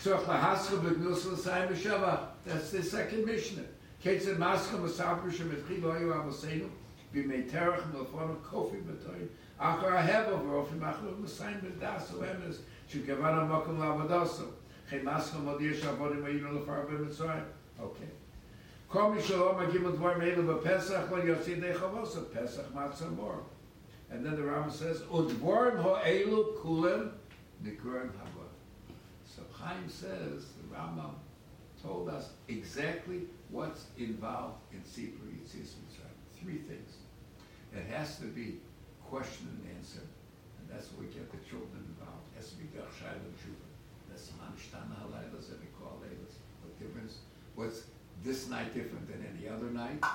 [0.00, 2.20] Tzorch lahascha b'gnus l'sayim b'shava.
[2.44, 3.64] That's the second mishnah.
[4.02, 6.68] Ketzed mascha masapur shemetchil hoyu avoseinu
[7.14, 9.28] b'mei terach melfon kofi b'toyim.
[9.60, 12.58] Achar over ofim achar masayim b'das oemes
[12.90, 14.50] shukavana mokum lavadosom.
[14.89, 17.45] Chay mascha modir shavodim ayinu l'far b'mitzrayim.
[17.79, 18.11] Okay.
[18.91, 23.41] כל מי שלא מגיעים לדברים האלה בפסח, לא יוצא ידי חבוסה, פסח מצה מור.
[24.11, 27.07] And then the Rambam says, ודבורים האלו כולם
[27.63, 28.51] נקראים הגוד.
[29.25, 31.15] So Chaim says, the Rambam
[31.81, 36.19] told us exactly what's involved in Sipur Yitzis Mitzrayim.
[36.41, 36.91] Three things.
[37.73, 38.59] It has to be
[39.09, 40.03] question and answer,
[40.59, 42.25] and that's where we get the children involved.
[42.33, 43.64] It has to be Gachshai and Tshuva.
[46.62, 47.18] What difference?
[47.54, 47.82] What's
[48.26, 50.00] this night different than any other night.
[50.00, 50.08] The,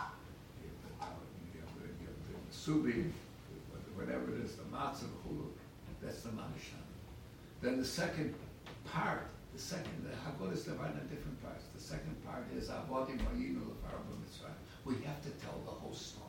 [2.51, 3.11] subi,
[3.95, 5.47] whatever it is, the matzah, the hulu,
[6.01, 6.83] that's the manishan.
[7.61, 8.33] Then the second
[8.91, 10.09] part, the second, the
[10.55, 11.65] divided into different parts.
[11.75, 13.19] The second part is avodim.
[14.83, 16.27] We have to tell the whole story.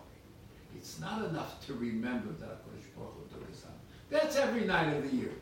[0.76, 3.66] It's not enough to remember that HaKadosh.
[4.10, 5.32] That's every night of the year.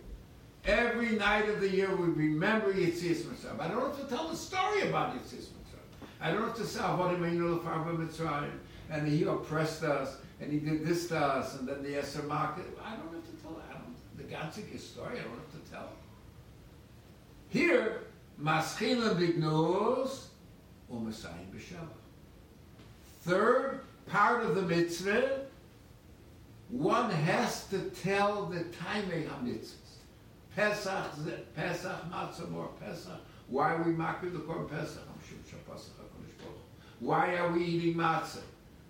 [0.66, 3.57] Every night of the year we remember Yitzis Mitzvah.
[3.59, 5.79] I don't have to tell the story about Yitzis Mitzvah.
[6.20, 8.53] I don't have to say Avodim Einu Lefarba Mitzrayim,
[8.90, 12.66] and he oppressed us, and he did this to us, and then the Esser market.
[12.85, 13.62] I don't have to tell.
[13.70, 14.18] I don't.
[14.18, 15.18] The Gansik story.
[15.18, 15.88] I don't have to tell.
[17.49, 18.03] Here,
[18.40, 20.27] Maschila Bignus,
[20.92, 21.88] Umasayim B'Shabbat.
[23.23, 25.42] Third part of the mitzvah,
[26.68, 29.46] one has to tell the timing of.
[30.57, 31.05] Pesach,
[31.55, 33.21] Pesach, Matzah, or Pesach.
[33.49, 35.03] Why are we making the Korban Pesach?
[37.01, 38.43] Why are we eating matzah?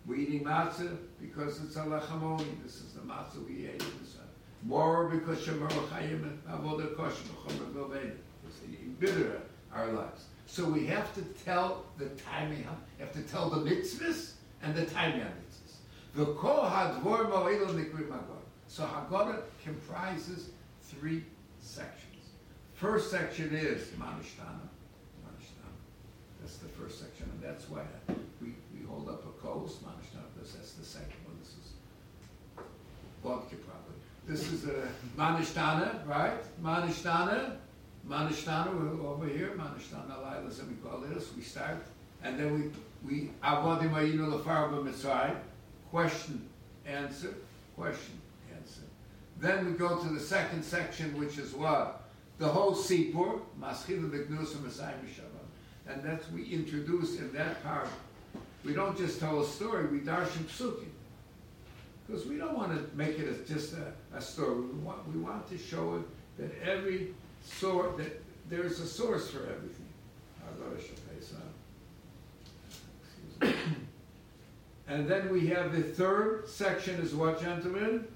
[0.05, 2.61] We're eating matzah because it's a lechamoni.
[2.63, 4.27] This is the matzah we ate sun.
[4.65, 8.13] More because Shemar Chayim Avodah Kosher B'Chomer
[8.69, 9.41] eating bitter
[9.73, 10.25] our lives.
[10.47, 12.67] So we have to tell the timing.
[12.99, 15.77] We have to tell the mitzvahs and the timing of mitzvahs.
[16.17, 18.43] The Kol Hadvor Mo'elo Nikri Magor.
[18.67, 20.51] So Haggadah comprises
[20.83, 21.23] three
[21.61, 22.25] sections.
[22.75, 23.89] First section is.
[23.99, 24.71] Manishtana.
[26.41, 27.83] That's the first section, and that's why
[28.41, 31.37] we, we hold up a coast, Manishtana, because that's the second one.
[31.39, 31.73] This is
[33.23, 34.01] vodka probably.
[34.27, 36.33] This is a Manishtana, right?
[36.63, 37.57] Manishtana.
[38.09, 41.31] Manishtana, we're over here, Manishtana Lailas, and we call this.
[41.37, 41.85] We start,
[42.25, 42.73] and then
[43.05, 45.37] we, we, Avodim Ayinu Lefarba Mitzrayim,
[45.91, 46.49] question,
[46.87, 47.35] answer,
[47.77, 48.20] question.
[49.41, 52.03] Then we go to the second section, which is what?
[52.39, 54.11] The whole Sipur, Maschil
[54.63, 55.89] Messiah Shabbat.
[55.89, 57.89] And that's, we introduce in that part,
[58.65, 60.91] we don't just tell a story, we darshan psukim.
[62.07, 64.61] Because we don't want to make it just a, a story.
[64.61, 66.03] We want, we want to show it
[66.39, 69.87] that every source, that there's a source for everything.
[74.89, 78.09] And then we have the third section is what, gentlemen?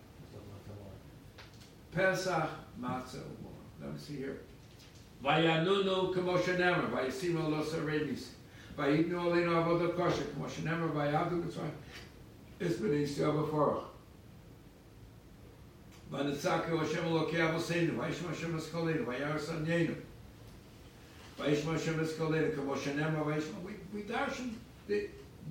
[1.95, 3.55] Pesach Matzah Umor.
[3.81, 4.41] Let me see here.
[5.23, 8.31] Vayanunu kamo shenemer, vayasimu lo saremis,
[8.77, 11.71] vayitnu olenu avodah kosher, kamo shenemer, vayavdu mitzvah,
[12.61, 13.85] es b'nei Yisrael b'forach.
[16.13, 19.95] Vanitzake Hashem Elokei Avoseinu, vayishma Hashem eskolenu, vayaras anyenu,
[21.39, 24.51] vayishma Hashem eskolenu, kamo shenemer, vayishma, we, we darshan,
[24.89, 25.09] the,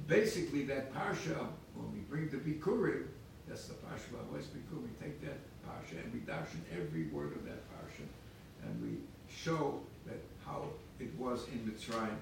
[0.07, 3.05] basically that parsha, when we bring the Bikurim,
[3.47, 7.33] that's the parsha of West Bikurim, we take that parsha and we darshan every word
[7.33, 8.05] of that parsha,
[8.63, 8.99] and we
[9.33, 10.65] show that how
[10.99, 12.17] it was in Mitzrayim.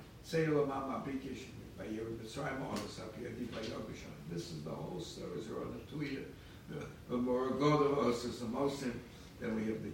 [4.29, 6.23] This is the whole story, Zerah Natuya,
[6.69, 8.93] the the Moragoda Os is the Mosim,
[9.39, 9.91] then we have the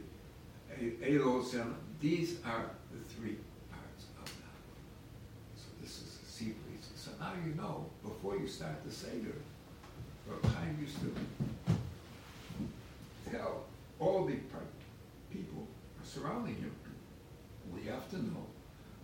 [1.05, 1.73] Elosim.
[1.99, 3.37] These are the three
[3.71, 4.57] parts of that.
[5.55, 6.89] So this is sea breeze.
[6.95, 9.41] So now you know, before you start the Seder,
[10.27, 11.15] Rabbi Chaim used to
[13.31, 13.65] tell
[13.99, 14.35] all the
[15.31, 15.67] people
[16.03, 16.71] surrounding him,
[17.73, 18.45] we have to know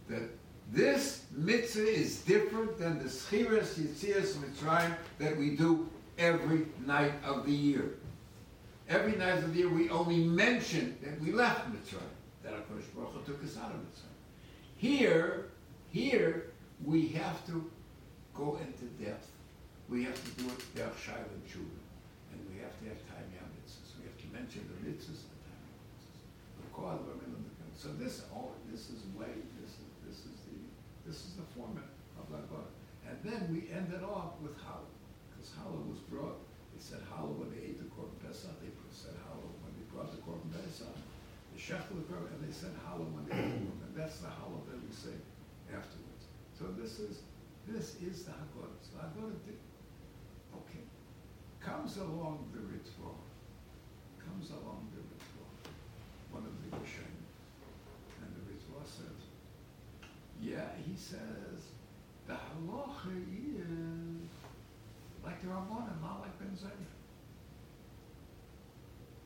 [0.10, 0.30] that
[0.72, 7.46] this mitzvah is different than the Schiras Yitzias Mitzrayim that we do every night of
[7.46, 7.96] the year.
[8.90, 12.02] Every night of the year we only mention that we left Mitzrayim,
[12.44, 14.14] that HaKadosh Baruch Hu took us out of Mitzrayim.
[14.78, 15.46] Here,
[15.92, 16.52] here,
[16.84, 17.70] we have to
[18.34, 19.30] go into depth.
[19.90, 21.80] We have to do it Derech Shai and Tshuva.
[22.32, 23.24] And we have to have time
[23.64, 23.96] mitzvahs.
[24.00, 26.73] We have to mention the mitzvahs and the time mitzvahs.
[26.84, 30.60] Kol Advarim So this, all, this is way, this is, this is the,
[31.08, 31.88] this is the format
[32.19, 32.67] of Lagod.
[33.08, 34.91] And then we ended off with Challah,
[35.32, 36.43] because Challah was brought,
[36.76, 40.12] they said Challah when they ate the Korban Pesach, they said Challah when they brought
[40.12, 40.91] the Korban Pesach.
[41.56, 44.27] The Shechel of the and they said Challah when they ate the Korban, that's the
[44.27, 45.15] Challah that we say
[45.71, 46.27] afterwards.
[46.52, 47.23] So this is,
[47.63, 48.79] this is the Haggadah.
[48.84, 49.60] So Haggadah did,
[50.52, 50.84] okay,
[51.63, 53.15] comes along the Ritva,
[54.19, 55.33] comes along the Ritva,
[56.34, 57.29] one of the Rishonim,
[58.25, 59.29] and the Ritva says,
[60.42, 61.77] yeah, he says,
[62.27, 63.13] the halacha
[63.62, 64.27] is
[65.23, 66.92] like the Rabbanim, not like Ben Zayir.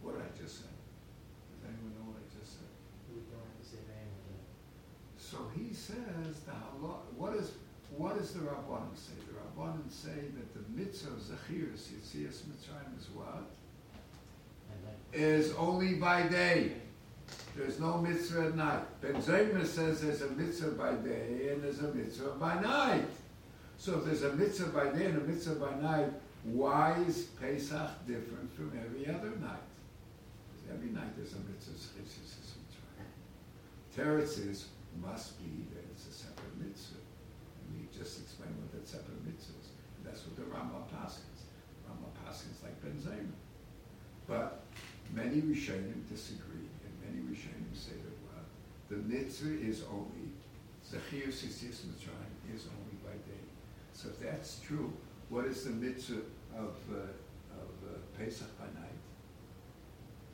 [0.01, 0.73] What did I just say?
[1.55, 2.69] Does anyone know what I just said?
[3.09, 4.11] We don't have to say name
[5.17, 7.53] So he says the halach, what is,
[7.95, 9.15] what does the Rabbanim say?
[9.31, 13.47] The Rabbanim say that the mitzvah of Zachiris, Yitzias Mitzrayim is what?
[15.13, 16.73] And only by day.
[17.57, 19.01] There's no mitzvah at night.
[19.01, 23.09] Ben Zoma says there's a mitzvah by day and there's a mitzvah by night.
[23.77, 26.11] So if there's a mitzvah by day and a mitzvah by night,
[26.43, 29.65] why is Pesach different from every other night?
[30.53, 31.73] Because every night there's a mitzvah.
[33.97, 34.67] Teretz is,
[35.01, 37.01] must be that it's a separate mitzvah.
[37.01, 39.73] And we just explained what that separate mitzvah is.
[39.97, 41.49] And that's what the Rambam paskins.
[41.89, 43.33] Rambam paskins like Ben Zoma.
[44.27, 44.61] But
[45.13, 46.46] many Rishonim disagree,
[47.85, 48.45] that well,
[48.89, 50.33] the mitzvah is only
[50.87, 53.43] Zechir Sisis Mitzrayim is only by day.
[53.93, 54.93] So if that's true,
[55.29, 56.21] what is the mitzvah
[56.55, 57.11] of, uh,
[57.51, 58.97] of uh, Pesach by night?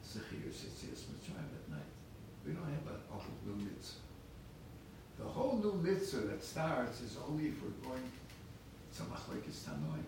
[0.06, 1.92] Zechir Sisis Mitzrayim at night.
[2.46, 4.00] We don't have a, a whole new mitzvah.
[5.18, 8.04] The whole new mitzvah that starts is only if we're going
[8.96, 10.06] to Machlekes Tanoim.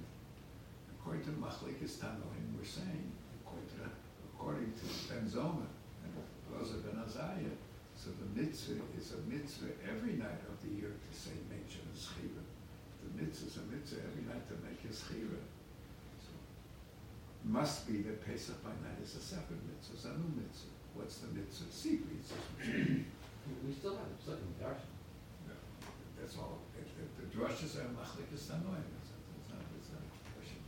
[0.99, 3.11] According to Machlekes Tanoim, we're saying,
[3.41, 3.89] according to,
[4.33, 5.65] according to Ben Zoma
[6.03, 6.13] and
[6.51, 7.57] Rosa Ben Azariah,
[8.05, 11.97] so the mitzvah is a mitzvah every night of the year to say mention and
[11.97, 12.37] schiva.
[13.01, 15.41] The mitzvah is a mitzvah every night to make a schiva.
[16.21, 16.29] So
[17.41, 20.69] must be that Pesach by night is a separate mitzvah, it's a new mitzvah.
[20.93, 21.65] What's the mitzvah?
[21.73, 22.13] Secret.
[22.21, 23.09] It's just mitzvah.
[23.65, 24.93] We still have second darshan.
[26.21, 26.61] That's all.
[26.77, 30.61] If, if the drushes are machlikas tanoim, it's, it's not, it's not a question.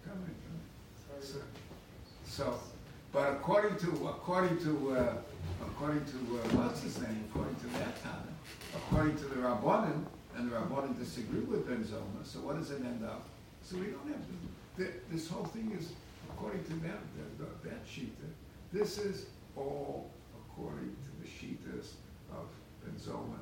[0.00, 1.20] Come in, come in.
[1.20, 1.44] So,
[2.24, 2.56] so,
[3.12, 5.16] but according to, according to, uh,
[5.66, 8.32] according to, uh, what's his name, according to that Tana,
[8.74, 10.04] according to the Rabbanim,
[10.36, 13.26] and the Rabbanim disagree with Ben Zoma, so what does it end up?
[13.62, 14.34] So we don't have to,
[14.76, 15.92] th- this whole thing is,
[16.30, 18.28] according to them, the, the, that Shita,
[18.72, 21.94] this is all according to the Shitas
[22.30, 22.46] of
[22.84, 23.40] Ben Zoma,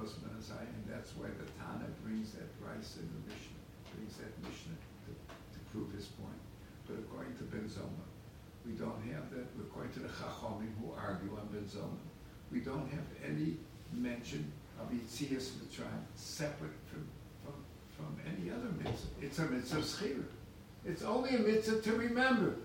[0.00, 3.62] and that's why the Tana brings that rice in the Mishnah,
[3.94, 6.40] brings that Mishnah to, to prove his point.
[6.88, 8.08] But according to Ben Zoma,
[8.66, 11.96] we don't have that, according to the Chachomim who argue on Ben Zoma,
[12.52, 13.56] we don't have any
[13.92, 14.50] mention
[14.80, 17.06] of Yitzias Mitzrayim separate from,
[17.44, 17.54] from,
[17.96, 19.08] from any other mitzvah.
[19.20, 20.24] It's a mitzvah schira.
[20.84, 22.56] It's only a mitzvah to remember.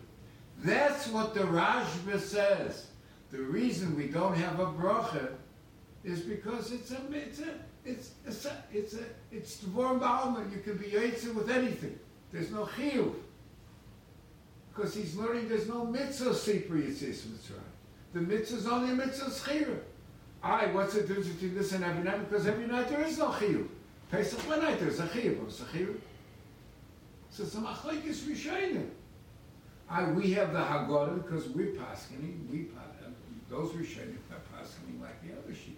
[0.63, 2.87] That's what the Rashba says.
[3.31, 5.29] The reason we don't have a bracha
[6.03, 7.53] is because it's a mitzvah.
[7.83, 10.51] It's it's a, it's a it's Dvorim Ba'alma.
[10.51, 11.99] You can be Yitzhak with anything.
[12.31, 13.13] There's no chiyuv.
[14.75, 17.71] Because he's learning there's no mitzvah sipri Yitzis Mitzrayim.
[18.13, 19.79] The mitzvah is only a mitzvah schira.
[20.43, 22.29] Aye, what's the difference between this and every night?
[22.29, 23.67] Because every night there is no chiyuv.
[24.11, 25.39] Pesach one night there's a chiyuv.
[25.39, 25.97] What's the chiyuv?
[27.31, 28.89] So it's a machlekes rishayim.
[29.89, 32.49] Aye, we have the Haggadah because we're paskening.
[32.51, 32.67] We
[33.49, 35.75] those rishayim are paskening like the other shita,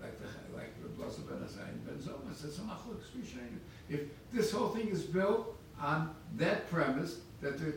[0.00, 0.26] like the
[0.56, 2.72] like the Blazer Ben Azai and Ben Zoma.
[2.72, 3.58] A rishayim.
[3.88, 4.00] If
[4.32, 7.74] this whole thing is built on that premise that the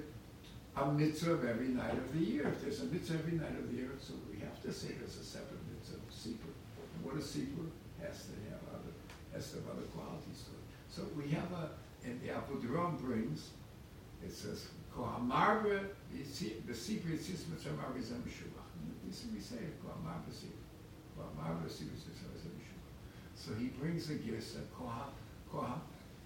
[0.76, 2.47] a mitzvah every night of the year.
[2.47, 5.17] If there's a mitzvah every night of the year, so we have to say there's
[5.17, 6.53] a separate mitzvah, seeker.
[6.95, 7.67] And what a seeker
[8.01, 8.93] has to have other,
[9.34, 10.65] has to have other qualities to it.
[10.89, 11.72] So we have a,
[12.05, 13.49] and the Abudarham brings,
[14.24, 18.43] it says, Kohamarba, the seeker is his mitzvah, is.
[19.07, 20.53] This we say, Kohamarba seeker.
[21.17, 22.49] Kohamarba seeker is his mitzvah.
[23.36, 25.80] So he brings a gisa, Koham,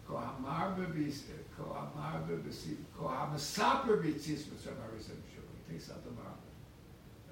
[0.08, 0.16] He
[5.72, 6.50] takes out the marba.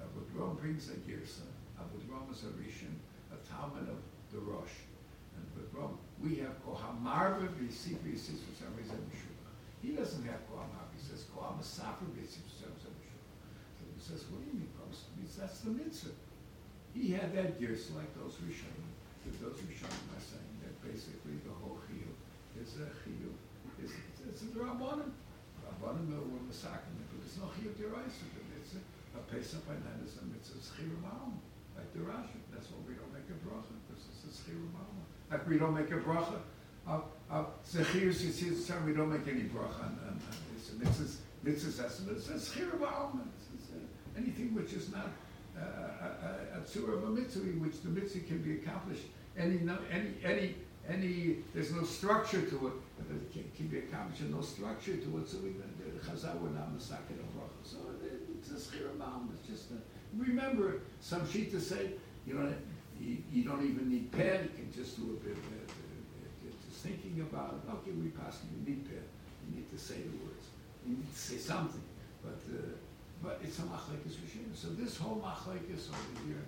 [0.00, 1.46] Abudarham brings a girsa.
[1.78, 2.94] Abudarham is a rishon,
[3.30, 4.00] a talmud of
[4.32, 4.88] the Rosh.
[5.36, 9.56] And Abudarham, we have bis, bitzis mitzvah, Marba is Meshubach.
[9.82, 10.92] He doesn't have Kohamarba.
[10.96, 13.20] He says bitzis mitzvah, Marba is Meshubach.
[13.76, 15.36] So he says, what do you mean Kohamasaper?
[15.38, 16.16] That's the mitzvah.
[16.94, 18.90] He had that girsa like those rishonim.
[19.40, 21.78] Those rishonim are saying that basically the whole
[22.62, 23.34] is a chiyuv.
[23.82, 23.92] It's,
[24.22, 25.10] it's a rabbanim.
[25.66, 28.22] Rabbanim were masakim, but there's no chiyuv deraisa.
[28.30, 28.86] The mitzvah,
[29.18, 31.42] a pesach by night It's a schira ma'am,
[31.76, 32.38] like the Rashi.
[32.54, 35.02] That's why we don't make a bracha, because it's a schira ma'am.
[35.30, 36.38] Like we don't make a bracha
[36.86, 41.18] of, of zechir yitzis, we don't make any bracha on, on, on it's a mitzvah,
[41.42, 42.16] mitzvah estimate.
[42.16, 43.26] It's a schira ma'am.
[43.34, 45.10] It's, it's uh, anything which is not
[45.58, 49.02] uh, a, a, a tzur of a mitzvah, which the mitzvah can be accomplished.
[49.36, 49.60] Any,
[49.90, 50.54] any, any,
[50.88, 52.72] any, there's no structure to it,
[53.34, 57.18] it can, be accomplished, no structure to it, so we, the chazal were not masakin
[57.22, 57.50] of.
[57.64, 57.78] So
[58.38, 59.74] it's a schira ma'am, it's just a,
[60.16, 61.92] remember, some shita say,
[62.26, 62.52] you know,
[63.00, 66.50] you, you don't even need pen, you can just do a bit of, uh, uh,
[66.66, 69.04] just thinking about okay, we you need pen,
[69.48, 70.46] you need to say the words,
[70.86, 71.82] you need to say something,
[72.24, 72.58] but, uh,
[73.22, 74.50] but it's a machlekes rishon.
[74.54, 76.42] So this whole machlekes over here,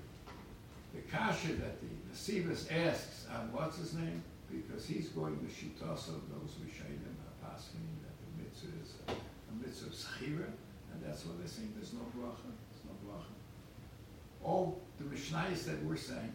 [0.95, 6.09] the kasha that the Nesivus asks on what's his name, because he's going to shitos
[6.09, 10.47] of those rishonim are passing that the mitzvah is a, a mitzvah of schira,
[10.93, 13.35] and that's why they're saying there's no bracha, there's no bracha.
[14.43, 16.33] All the mishnayos that we're saying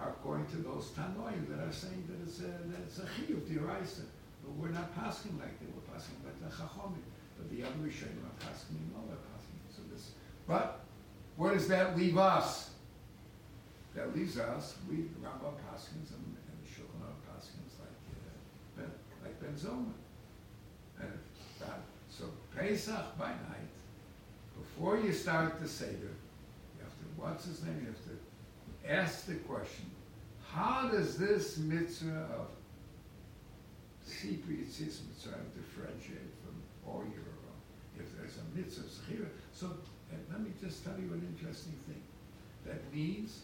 [0.00, 3.44] are according to those tanoim that are saying that it's a, that it's a chiyuv
[3.44, 4.08] diraisa,
[4.42, 7.04] but we're not passing like they were passing like the chachomim.
[7.36, 9.56] But the other rishonim are passing, no, they're passing.
[9.68, 10.12] So this,
[10.46, 10.80] but
[11.36, 12.71] where does that leave us?
[13.94, 18.90] That leaves us, we, Rambam Paskins and, and Shulchan Aruch Paskins like, uh, ben,
[19.22, 19.92] like Ben Zoma.
[21.00, 21.12] And
[21.60, 22.24] that, so
[22.56, 23.72] Pesach by night,
[24.58, 27.80] before you start the Seder, you have to, what's his name?
[27.80, 29.90] You have to ask the question,
[30.48, 32.48] how does this mitzvah of
[34.06, 36.54] Sipri Yitzis Mitzrayim differentiate from
[36.86, 37.42] all around?
[37.98, 38.88] If there's a mitzvah
[39.52, 39.70] so
[40.30, 42.02] let me just tell you an interesting thing.
[42.66, 43.42] That means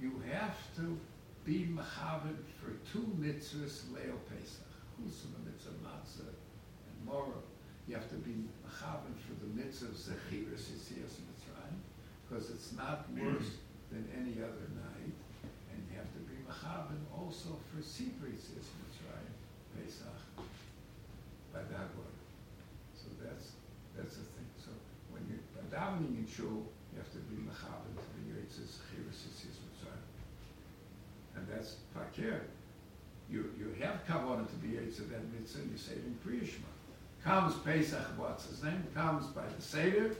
[0.00, 0.98] you have to
[1.44, 4.70] be mechaven for two mitzvahs Leil Pesach.
[5.00, 7.42] Chusam mitzvah matzah and moral.
[7.88, 11.80] You have to be mechaven for the mitzvah of Zechira Yitzis Mitzrayim,
[12.28, 13.56] because it's not worse
[13.90, 15.16] than any other night.
[15.72, 19.34] And you have to be mechaven also for Sipri Yitzis Mitzrayim,
[19.74, 20.20] Pesach,
[21.52, 22.14] by Haggadah.
[22.94, 23.56] So that's,
[23.96, 24.48] that's the thing.
[24.60, 24.70] So
[25.10, 25.42] when you're
[25.72, 30.06] davening in shul, you have to be mechaben to the Yitzis Zechira Yitzis Mitzrayim.
[31.34, 32.42] And that's fakir.
[33.30, 36.66] You, you have kavana to be Yitzis that mitzvah, you say it in Kriya Shema.
[37.22, 38.82] Comes Pesach, what's his name?
[38.94, 40.16] Comes by the Seder.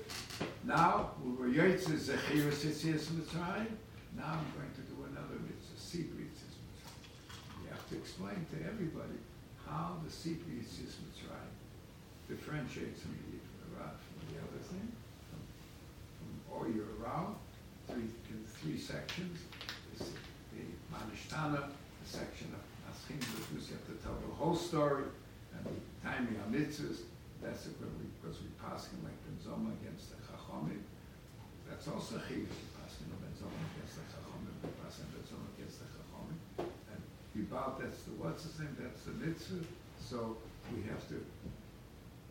[0.64, 3.74] Now, we were Yitzis Zechira Yitzis Mitzrayim.
[4.16, 7.64] Now I'm going to do another mitzvah, Yitzis Mitzrayim.
[7.64, 9.18] You have to explain to everybody
[9.66, 11.54] how the Yitzis Mitzrayim
[12.28, 13.38] differentiates from the,
[13.74, 14.92] from the other thing,
[15.30, 15.40] from,
[16.18, 17.34] from all year around,
[17.88, 18.06] three,
[18.62, 19.38] three sections.
[21.08, 21.64] This, the
[22.04, 23.16] section of Maschim,
[23.56, 25.08] which you have to tell the whole story,
[25.56, 27.08] and the timing of mitzvahs,
[27.40, 30.84] that's it, we, because we pass him like Ben Zoma against the Chachomim.
[31.64, 35.24] That's also Chiv, we pass him Ben Zoma against the Chachomim, we pass him Ben
[35.24, 36.38] Zoma against the Chachomim.
[36.92, 37.00] And
[37.48, 39.64] bow, that's the, what's his name, that's the mitzvah,
[39.96, 40.36] so
[40.76, 41.16] we have to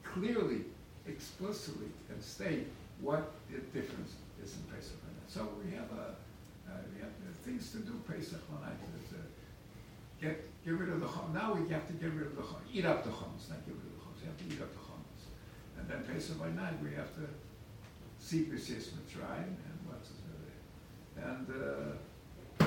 [0.06, 0.62] clearly,
[1.08, 2.70] explicitly, and state
[3.02, 4.14] what the difference
[4.44, 4.98] is in Pesach.
[5.28, 6.14] So we have a,
[6.94, 8.40] we have uh, things to do Pesach.
[8.40, 9.24] There's a,
[10.22, 11.32] get, get rid of the chum.
[11.34, 12.62] Now we have to get rid of the chum.
[12.74, 14.20] Eat up the chums, not get rid of the chums.
[14.22, 15.22] You have to eat up the chums.
[15.80, 17.26] And then Pesach by night we have to
[18.20, 21.30] seek Rishis Mitzrayim and what's name.
[21.30, 21.48] And
[22.62, 22.66] uh,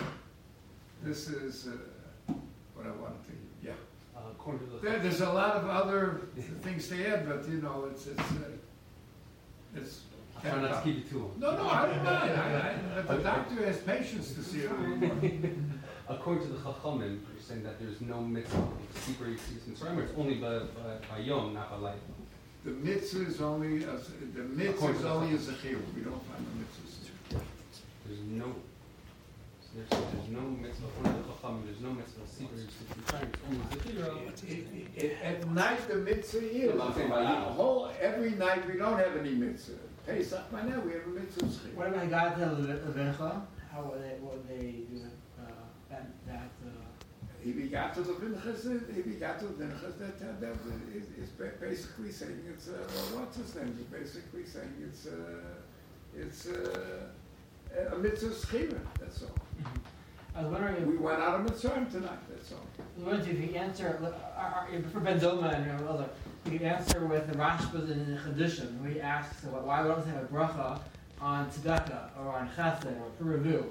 [1.03, 2.33] this is uh,
[2.75, 3.33] what I wanted to.
[3.63, 3.73] Yeah.
[4.17, 4.89] uh, the.
[4.89, 6.23] There, there's a lot of other
[6.63, 10.01] things to add, but you know, it's, it's, uh, it's.
[10.43, 11.35] Try not to keep you too long.
[11.39, 14.71] No, no, I don't mind, I, I, the doctor has patience to see it.
[16.09, 18.73] According to the Chachamim, you're saying that there's no mitzvah of
[19.03, 19.77] secret season.
[19.77, 21.99] Sorry, it's only by, by, by yom, not by light.
[22.65, 23.97] The mitzvah is only, a-
[24.35, 27.43] the mitzvah is only a zechir, we don't find the mitzvahs.
[28.07, 28.55] There's no,
[29.75, 32.69] there's, there's no mitzvah, according to the Chachamim, there's no mitzvah secret.
[32.69, 34.51] It's only zechira.
[34.51, 37.31] It- it- At night, the mitzvah is, No, I'm saying by a you.
[37.55, 39.75] whole, every night, we don't have any mitzvah.
[40.07, 41.75] Pesach, by now, we have a mitzvah zechir.
[41.75, 42.47] What about God to
[42.91, 43.43] Levicha?
[43.71, 45.01] How would they, what would they do
[45.41, 45.45] uh,
[45.91, 46.71] that, that, uh,
[47.43, 50.57] He begat to the Pinchas, he begat to the Pinchas, that, that, that
[50.93, 51.31] is, is
[51.61, 53.77] basically saying it's, uh, well, what's his name?
[53.81, 55.55] It's basically saying it's, uh,
[56.17, 59.39] it's, uh, a mitzvah schira, that's all.
[60.35, 62.59] I was wondering if, We went out of Mitzrayim tonight, that's all.
[62.79, 66.09] I was wondering if you answer, uh, are, are, for Ben Zoma and your other,
[66.51, 70.13] you answer with the Rashbas in the Chedushin, where he asks, why why don't we
[70.13, 70.81] have a bracha
[71.21, 73.65] on tzedakah, or on chesed, or puravu?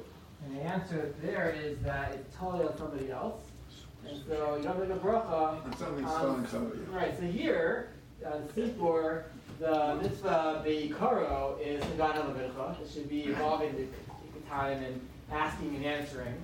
[0.46, 3.42] And the answer there is that it's totally on somebody else,
[4.08, 5.58] and so you don't make a bracha
[5.88, 6.82] only Um, stoning somebody.
[6.92, 7.90] Right, so here,
[8.26, 9.24] uh, Sipur,
[9.60, 12.82] the mitzvah, the karo is Levincha.
[12.82, 15.02] It should be involving the time and
[15.32, 16.36] asking and answering.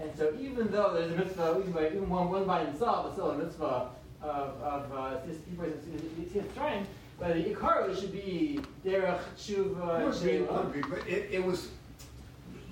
[0.00, 3.14] And so even though there's a mitzvah, even, by, even one, one by himself, it's
[3.14, 3.90] still a mitzvah
[4.22, 5.66] of, of uh, this people
[6.54, 6.86] trying,
[7.18, 11.68] but the karo should be derech tshuva Would would be, but it, it was,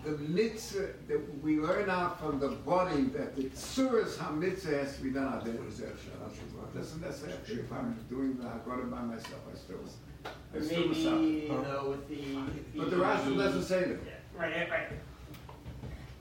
[0.04, 5.02] the mitzvah, that we learn out from the body that the tsuras ha-mitzvah has to
[5.02, 5.54] be done out there.
[5.54, 9.76] Doesn't necessarily, have to be if I'm doing the Haggadah by myself, I still,
[10.24, 11.64] I still Maybe stop.
[11.64, 12.34] though with the.
[12.34, 13.98] with But the Rashi doesn't say that.
[14.36, 14.88] Right, right,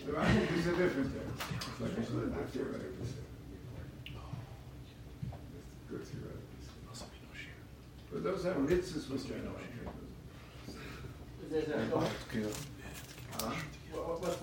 [0.06, 1.24] The Rashi is a different there.
[1.58, 3.26] It's like it's not theoretically said.
[5.90, 6.42] Good theoretically.
[8.12, 9.56] But those are mitzvahs which I know.
[11.52, 11.78] Is a
[13.40, 13.52] Huh?
[13.94, 14.38] what, what's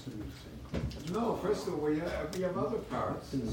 [0.00, 1.12] the?
[1.12, 3.28] No, first of all, we have, we have other parts.
[3.30, 3.44] Think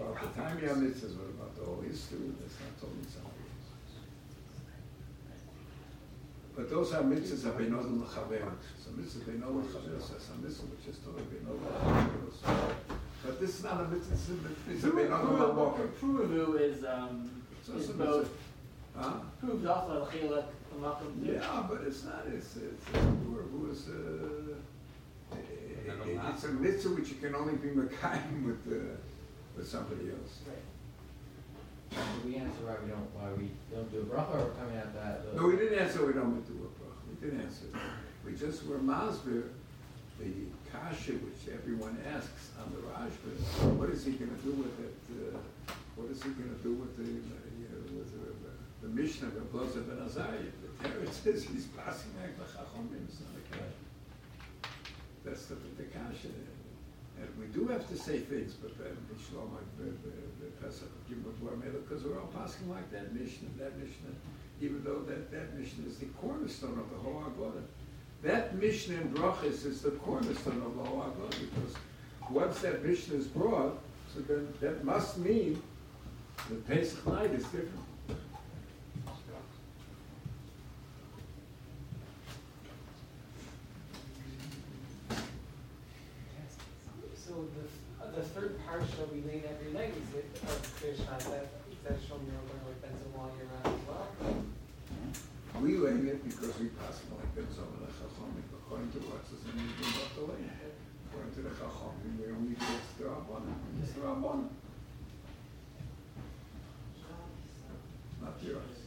[0.00, 3.28] about the time you have mitzvahs, what about the whole history, that's not totally something
[3.28, 3.52] else.
[6.54, 8.52] But those are mitzvahs of Beinod L'chaver.
[8.82, 12.74] Some mitzvahs Beinod L'chaver, so some mitzvahs which is totally Beinod L'chaver.
[13.24, 15.88] But this is not a mitzvah, it's a- it's a Beinod L'chaver.
[16.00, 17.30] Puravu is, um,
[17.62, 18.36] So is it's both, mitzvah.
[18.96, 19.14] Huh?
[19.42, 21.12] Puravu is also a chiluk, a makom.
[21.24, 26.90] Yeah, but it's not, it's, it's, uh, who, who is, uh, it- it's a mitzvah
[26.96, 28.96] which you can only be Mekayim with, uh,
[29.56, 30.40] with somebody else.
[30.46, 30.58] Right.
[32.24, 35.26] We answer why we don't, why we don't do a bracha, or coming at that?
[35.28, 37.66] uh, No, we didn't answer, we don't do a bracha, we didn't answer.
[38.24, 39.50] We just were masbir
[40.20, 40.30] the
[40.70, 44.94] kasha which everyone asks on the Rashba, what is he gonna do with it?
[45.18, 45.36] uh,
[45.96, 49.50] What is he gonna do with the, uh, you know, with the, the Mishnah of
[49.52, 50.48] Blazer ben Azariah?
[50.62, 53.80] The Torah says he's passing like the Chachomim, it's not a kasha.
[55.24, 56.30] That's the, the kasha.
[57.22, 59.84] And we do have to say things, but the, the,
[60.40, 64.14] the Pesach, because we're all passing like that Mishnah, that Mishnah,
[64.60, 67.62] even though that, that Mishnah is the cornerstone of the whole Agoda.
[68.22, 71.74] That Mishnah in Brachis is the cornerstone of the whole Agoda, because
[72.30, 73.78] once that Mishnah is brought,
[74.14, 75.62] so then that must mean
[76.48, 77.82] that Pesach night is different.
[87.16, 87.64] So the,
[88.04, 91.80] uh, the third parsha we read every night is it, of Krishna, is that, is
[91.82, 94.04] that Shom Yerobin or Benzim while you're around as well?
[95.62, 99.40] We learn it because we pass it like Ben Zoma Chachomim, according to what is
[99.48, 99.64] in the
[99.96, 100.44] Batalei.
[101.08, 104.48] According to the Chachomim, we only do it's the Rabbanan, it's the Rabbanan,
[108.20, 108.80] not your eyes.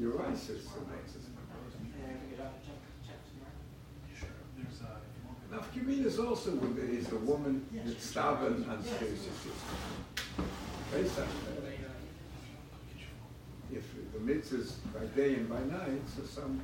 [0.00, 1.28] Your eyes says the night is
[5.50, 9.28] Nafkamin is also when there is a woman that's stubborn and stays
[10.92, 11.28] Based on.
[13.70, 16.60] If the mitzvah is by day and by night, so some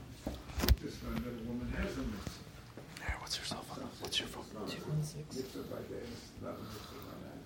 [0.81, 3.13] this one that a woman has a mitzvah.
[3.21, 3.85] what's your cell phone?
[4.01, 4.45] What's your phone?
[4.67, 5.37] Two one six.
[5.37, 7.45] Mitzvah by day is not a mitzvah by night.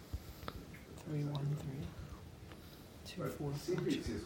[1.05, 1.83] Three one three.
[3.05, 4.21] Two But four four secret two.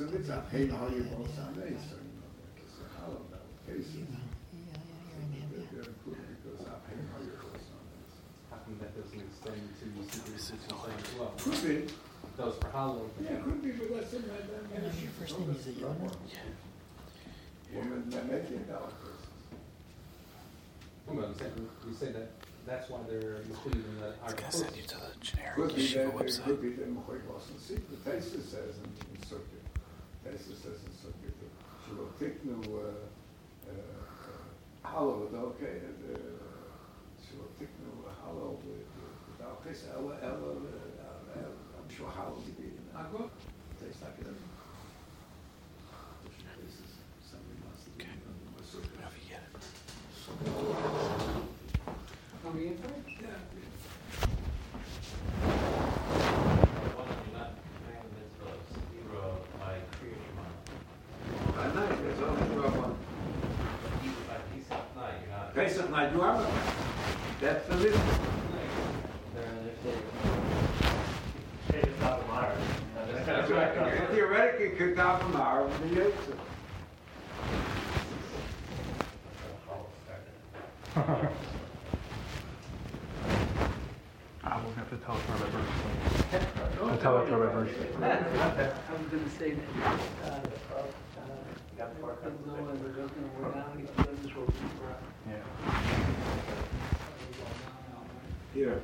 [0.00, 1.28] A a how you you a
[7.12, 7.32] how you.
[8.50, 8.58] How
[8.96, 11.32] doesn't extend to secret Sitting as well?
[11.38, 11.92] Could be.
[12.36, 13.10] For Halloween.
[13.20, 14.12] Yeah, could be, but that's
[15.02, 16.12] your first name, is it Yonah?
[17.74, 18.90] Woman, that it dollar
[21.38, 21.68] saying,
[21.98, 22.30] say that,
[22.68, 26.12] that's why they're included in the It's Arba gonna send you to the generic Yeshiva
[26.12, 26.44] that, website.
[26.44, 28.04] could be that Mochoy Boston secret.
[28.04, 29.64] Taisa says in, in Sukkot,
[30.24, 31.52] Taisa says in Sukkot, that
[31.84, 32.92] she will take no, uh,
[33.72, 33.72] uh,
[34.82, 36.18] hollow with okay, and, uh,
[37.24, 37.90] she will take no
[38.20, 43.30] hollow with, with Alkes, Ella, Ella, uh, I'm sure hollow to be in Agua.
[43.80, 44.26] Taste like it.
[47.24, 48.92] Somebody wants to be in the Sukkot.
[48.92, 49.56] Whenever you get it.
[52.44, 52.92] Are we in for it?
[53.20, 53.28] Yeah.
[61.54, 62.94] By night, there's only twelve one.
[65.78, 66.44] Pesach night, you are.
[67.40, 68.00] That's the limit.
[73.24, 74.08] That's right.
[74.10, 76.38] Theoretically, could down from our, the Yitzhak.
[84.42, 86.90] I will have to tell it to our.
[86.90, 87.50] I'll tell it to our.
[87.50, 87.70] I was
[89.12, 89.62] gonna say that,
[90.24, 90.40] uh,
[90.74, 90.82] uh,
[98.54, 98.82] Here.